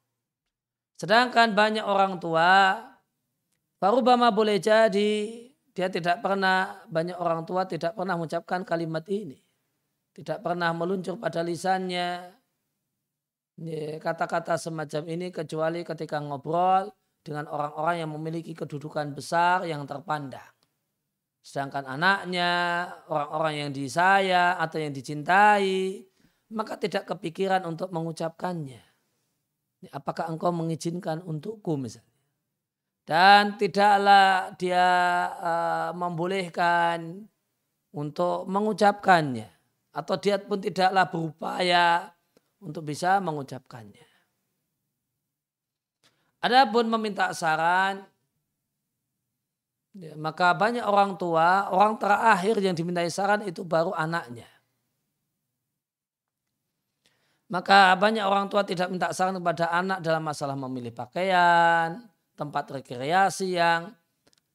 Sedangkan 0.95 1.57
banyak 1.57 1.83
orang 1.83 2.23
tua 2.23 2.79
Bama 3.81 4.29
boleh 4.29 4.61
jadi 4.61 5.13
dia 5.73 5.89
tidak 5.89 6.21
pernah, 6.21 6.85
banyak 6.93 7.17
orang 7.17 7.49
tua 7.49 7.65
tidak 7.65 7.97
pernah 7.97 8.21
mengucapkan 8.21 8.61
kalimat 8.61 9.09
ini. 9.09 9.41
Tidak 10.13 10.45
pernah 10.45 10.77
meluncur 10.77 11.17
pada 11.17 11.41
lisannya 11.41 12.37
kata-kata 14.01 14.57
semacam 14.57 15.03
ini 15.09 15.33
kecuali 15.33 15.81
ketika 15.85 16.21
ngobrol 16.21 16.93
dengan 17.25 17.49
orang-orang 17.49 18.05
yang 18.05 18.11
memiliki 18.13 18.53
kedudukan 18.57 19.17
besar 19.17 19.65
yang 19.65 19.85
terpandang. 19.89 20.53
Sedangkan 21.41 21.89
anaknya, 21.89 22.53
orang-orang 23.09 23.65
yang 23.65 23.71
disayang 23.73 24.61
atau 24.61 24.77
yang 24.77 24.93
dicintai, 24.93 26.05
maka 26.53 26.77
tidak 26.77 27.09
kepikiran 27.09 27.65
untuk 27.65 27.89
mengucapkannya. 27.93 28.83
Apakah 29.93 30.29
engkau 30.29 30.53
mengizinkan 30.53 31.25
untukku 31.25 31.81
misalnya? 31.81 32.10
Dan 33.11 33.59
tidaklah 33.59 34.55
dia 34.55 34.87
uh, 35.43 35.91
membolehkan 35.99 37.27
untuk 37.91 38.47
mengucapkannya. 38.47 39.51
Atau 39.91 40.15
dia 40.23 40.39
pun 40.39 40.63
tidaklah 40.63 41.11
berupaya 41.11 42.15
untuk 42.63 42.87
bisa 42.87 43.19
mengucapkannya. 43.19 44.07
Adapun 46.39 46.87
meminta 46.87 47.35
saran, 47.35 48.07
ya, 49.99 50.15
maka 50.15 50.55
banyak 50.55 50.87
orang 50.87 51.19
tua, 51.19 51.67
orang 51.75 51.99
terakhir 51.99 52.63
yang 52.63 52.79
dimintai 52.79 53.11
saran 53.11 53.43
itu 53.43 53.67
baru 53.67 53.91
anaknya. 53.91 54.47
Maka 57.51 57.91
banyak 57.99 58.23
orang 58.23 58.47
tua 58.47 58.63
tidak 58.63 58.87
minta 58.87 59.11
saran 59.11 59.35
kepada 59.43 59.75
anak 59.75 59.99
dalam 59.99 60.23
masalah 60.23 60.55
memilih 60.55 60.95
pakaian, 60.95 62.07
tempat 62.41 62.81
rekreasi 62.81 63.61
yang 63.61 63.93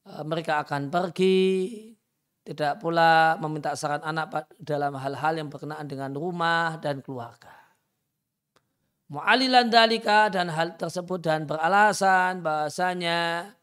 e, 0.02 0.12
mereka 0.26 0.66
akan 0.66 0.90
pergi, 0.90 1.94
tidak 2.42 2.82
pula 2.82 3.38
meminta 3.38 3.78
saran 3.78 4.02
anak 4.02 4.50
dalam 4.58 4.98
hal-hal 4.98 5.38
yang 5.38 5.46
berkenaan 5.46 5.86
dengan 5.86 6.10
rumah 6.10 6.82
dan 6.82 6.98
keluarga. 6.98 7.54
Mu'alilan 9.06 9.70
dalika 9.70 10.26
dan 10.26 10.50
hal 10.50 10.74
tersebut 10.74 11.22
dan 11.22 11.46
beralasan 11.46 12.42
bahasanya 12.42 13.54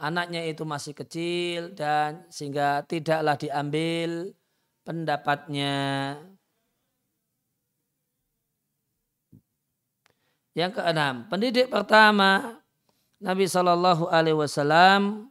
anaknya 0.00 0.48
itu 0.48 0.64
masih 0.64 0.96
kecil 0.96 1.76
dan 1.76 2.24
sehingga 2.32 2.80
tidaklah 2.88 3.36
diambil 3.36 4.32
pendapatnya. 4.84 5.76
Yang 10.56 10.80
keenam, 10.80 11.28
pendidik 11.28 11.68
pertama 11.68 12.59
Nabi 13.20 13.44
Shallallahu 13.44 14.08
Alaihi 14.08 14.36
Wasallam 14.36 15.28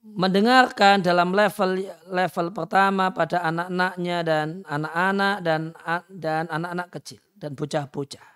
mendengarkan 0.00 1.04
dalam 1.04 1.36
level 1.36 1.84
level 2.08 2.46
pertama 2.56 3.12
pada 3.12 3.44
anak-anaknya 3.44 4.18
dan 4.24 4.46
anak-anak 4.64 5.36
dan 5.44 5.60
dan 6.08 6.48
anak-anak 6.48 6.88
kecil 6.88 7.20
dan 7.36 7.52
bocah-bocah. 7.52 8.28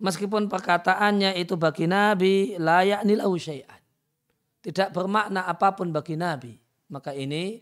Meskipun 0.00 0.48
perkataannya 0.48 1.36
itu 1.36 1.58
bagi 1.60 1.84
Nabi 1.84 2.56
layak 2.56 3.04
nilau 3.04 3.36
syai'an. 3.36 3.82
Tidak 4.64 4.94
bermakna 4.94 5.44
apa 5.44 5.76
pun 5.76 5.92
bagi 5.92 6.16
Nabi. 6.16 6.56
Maka 6.88 7.12
ini 7.12 7.60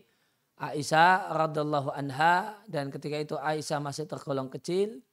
Aisyah 0.59 1.35
radhiallahu 1.35 1.91
anha 1.91 2.63
dan 2.67 2.91
ketika 2.91 3.19
itu 3.19 3.35
Aisyah 3.35 3.79
masih 3.83 4.07
tergolong 4.07 4.47
kecil 4.47 5.03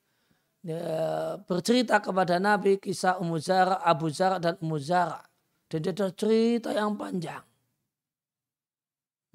ya, 0.66 1.38
bercerita 1.46 2.02
kepada 2.02 2.42
Nabi 2.42 2.83
kisah 2.83 3.22
Ummu 3.22 3.38
Zara, 3.38 3.79
Abu 3.87 4.11
Zara 4.11 4.42
dan 4.42 4.59
Ummu 4.59 4.79
Zara. 4.83 5.22
Dan 5.70 5.83
dia 5.83 5.94
cerita 5.94 6.74
yang 6.74 6.98
panjang. 6.98 7.42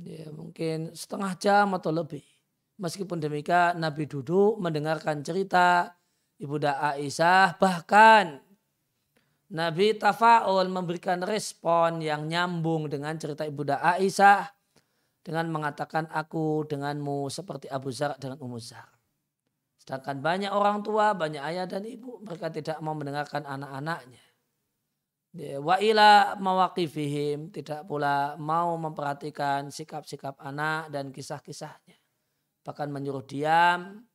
Ya, 0.02 0.28
mungkin 0.36 0.92
setengah 0.92 1.36
jam 1.40 1.72
atau 1.78 1.92
lebih. 1.94 2.24
Meskipun 2.82 3.22
demikian 3.22 3.78
Nabi 3.78 4.10
duduk 4.10 4.58
mendengarkan 4.58 5.22
cerita 5.22 5.94
Ibunda 6.42 6.82
Aisyah. 6.82 7.62
Bahkan 7.62 8.26
Nabi 9.54 9.94
Tafaul 10.00 10.66
memberikan 10.72 11.22
respon 11.22 12.02
yang 12.02 12.26
nyambung 12.26 12.90
dengan 12.90 13.14
cerita 13.22 13.46
Ibunda 13.46 13.80
Aisyah. 13.80 14.50
Dengan 15.22 15.54
mengatakan 15.54 16.10
aku 16.10 16.66
denganmu 16.66 17.30
seperti 17.30 17.70
Abu 17.70 17.94
Zar 17.94 18.18
dengan 18.18 18.42
Ummu 18.42 18.58
Zar. 18.58 18.91
Sedangkan 19.82 20.22
banyak 20.22 20.54
orang 20.54 20.86
tua, 20.86 21.18
banyak 21.18 21.42
ayah 21.42 21.66
dan 21.66 21.82
ibu, 21.90 22.22
mereka 22.22 22.54
tidak 22.54 22.78
mau 22.86 22.94
mendengarkan 22.94 23.50
anak-anaknya. 23.50 24.22
Wa 25.58 25.82
ila 25.82 26.38
mawakifihim, 26.38 27.50
tidak 27.50 27.90
pula 27.90 28.38
mau 28.38 28.78
memperhatikan 28.78 29.74
sikap-sikap 29.74 30.38
anak 30.38 30.94
dan 30.94 31.10
kisah-kisahnya. 31.10 31.98
Bahkan 32.62 32.94
menyuruh 32.94 33.26
diam 33.26 34.06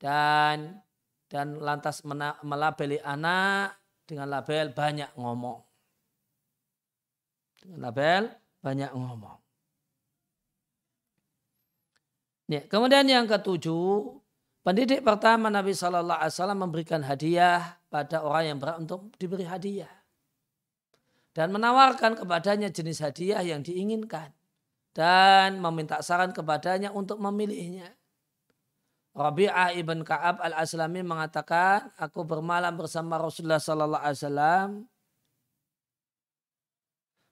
dan 0.00 0.80
dan 1.28 1.60
lantas 1.60 2.00
melabeli 2.40 2.96
anak 3.04 3.76
dengan 4.08 4.32
label 4.32 4.72
banyak 4.72 5.10
ngomong. 5.20 5.60
Dengan 7.60 7.78
label 7.84 8.22
banyak 8.64 8.88
ngomong. 8.88 9.43
Ya, 12.44 12.60
kemudian 12.68 13.08
yang 13.08 13.24
ketujuh, 13.24 14.20
pendidik 14.60 15.00
pertama 15.00 15.48
Nabi 15.48 15.72
Shallallahu 15.72 16.20
Alaihi 16.20 16.34
Wasallam 16.36 16.60
memberikan 16.60 17.00
hadiah 17.00 17.80
pada 17.88 18.20
orang 18.20 18.44
yang 18.52 18.58
berat 18.60 18.76
untuk 18.84 19.16
diberi 19.16 19.48
hadiah 19.48 19.90
dan 21.32 21.50
menawarkan 21.50 22.20
kepadanya 22.20 22.68
jenis 22.68 23.00
hadiah 23.00 23.40
yang 23.40 23.64
diinginkan 23.64 24.30
dan 24.94 25.58
meminta 25.58 25.98
saran 26.04 26.30
kepadanya 26.30 26.94
untuk 26.94 27.18
memilihnya. 27.18 27.96
Rabi'ah 29.14 29.74
ibn 29.78 30.02
Ka'ab 30.02 30.42
al-Aslami 30.42 31.06
mengatakan, 31.06 31.90
aku 31.94 32.26
bermalam 32.26 32.74
bersama 32.74 33.14
Rasulullah 33.14 33.62
Sallallahu 33.62 34.02
Alaihi 34.02 34.18
Wasallam. 34.18 34.68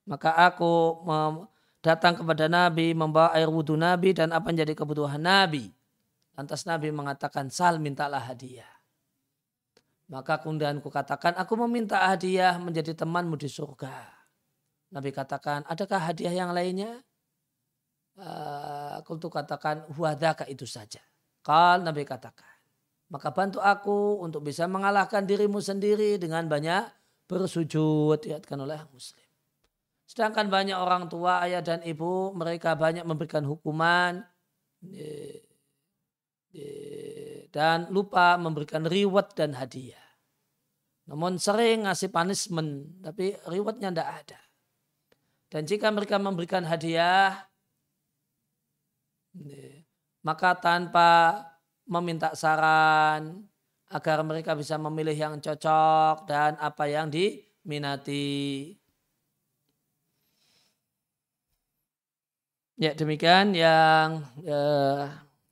Maka 0.07 0.31
aku 0.51 1.03
datang 1.83 2.15
kepada 2.15 2.47
Nabi, 2.47 2.95
membawa 2.95 3.35
air 3.35 3.51
wudhu 3.51 3.75
Nabi 3.75 4.15
dan 4.15 4.31
apa 4.31 4.55
yang 4.55 4.63
jadi 4.63 4.73
kebutuhan 4.79 5.19
Nabi. 5.19 5.75
Lantas 6.39 6.65
Nabi 6.65 6.89
mengatakan, 6.95 7.51
sal 7.51 7.77
mintalah 7.83 8.23
hadiah. 8.23 8.71
Maka 10.09 10.41
kemudian 10.41 10.81
ku 10.81 10.89
katakan, 10.89 11.37
aku 11.37 11.59
meminta 11.67 11.99
hadiah 12.09 12.57
menjadi 12.57 12.97
temanmu 12.97 13.37
di 13.37 13.51
surga. 13.51 14.09
Nabi 14.93 15.11
katakan, 15.13 15.67
adakah 15.69 16.01
hadiah 16.01 16.33
yang 16.33 16.55
lainnya? 16.55 17.03
Aku 19.03 19.17
tuh 19.17 19.33
katakan, 19.33 19.89
huadaka 19.93 20.45
itu 20.49 20.69
saja. 20.69 21.01
Kal 21.43 21.83
Nabi 21.83 22.07
katakan, 22.07 22.55
maka 23.11 23.33
bantu 23.35 23.59
aku 23.59 24.23
untuk 24.23 24.47
bisa 24.47 24.69
mengalahkan 24.69 25.27
dirimu 25.27 25.59
sendiri 25.59 26.21
dengan 26.21 26.47
banyak 26.47 26.87
bersujud, 27.27 28.21
diatkan 28.21 28.61
oleh 28.61 28.79
muslim. 28.93 29.22
Sedangkan 30.07 30.53
banyak 30.53 30.77
orang 30.77 31.09
tua, 31.09 31.41
ayah 31.47 31.65
dan 31.65 31.81
ibu, 31.87 32.37
mereka 32.37 32.77
banyak 32.77 33.07
memberikan 33.07 33.49
hukuman 33.49 34.21
dan 37.53 37.89
lupa 37.89 38.37
memberikan 38.37 38.85
reward 38.85 39.33
dan 39.33 39.57
hadiah. 39.57 40.01
Namun 41.09 41.41
sering 41.41 41.89
ngasih 41.89 42.13
punishment, 42.13 43.03
tapi 43.03 43.35
rewardnya 43.49 43.91
tidak 43.91 44.11
ada. 44.25 44.41
Dan 45.53 45.69
jika 45.69 45.93
mereka 45.93 46.17
memberikan 46.17 46.65
hadiah, 46.65 47.45
maka 50.25 50.57
tanpa 50.57 51.41
meminta 51.89 52.33
saran 52.33 53.45
agar 53.93 54.25
mereka 54.25 54.57
bisa 54.57 54.81
memilih 54.81 55.13
yang 55.13 55.37
cocok 55.41 56.25
dan 56.25 56.57
apa 56.57 56.89
yang 56.89 57.13
diminati. 57.13 58.73
Ya 62.81 62.97
demikian 62.97 63.53
yang 63.53 64.25
ya, 64.41 64.57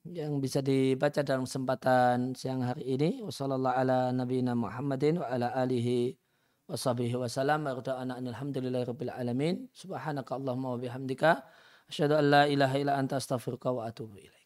yang 0.08 0.40
bisa 0.40 0.64
dibaca 0.64 1.20
dalam 1.20 1.44
kesempatan 1.44 2.32
siang 2.32 2.64
hari 2.64 2.96
ini. 2.96 3.20
Wassalamualaikum 3.20 3.76
ala 3.76 3.98
nabiyina 4.16 4.56
Muhammadin 4.56 5.20
wa 5.20 5.28
ala 5.28 5.52
alihi 5.52 6.16
wa 6.64 6.80
sahbihi 6.80 7.20
wa 7.20 7.28
bihamdika. 10.80 11.44
Asyhadu 11.92 12.16
an 12.16 12.24
la 12.32 12.42
ilaha 12.48 12.76
illa 12.80 12.96
anta 12.96 13.20
astaghfiruka 13.20 13.68
wa 13.68 13.84
atubu 13.84 14.16
ilaih. 14.16 14.39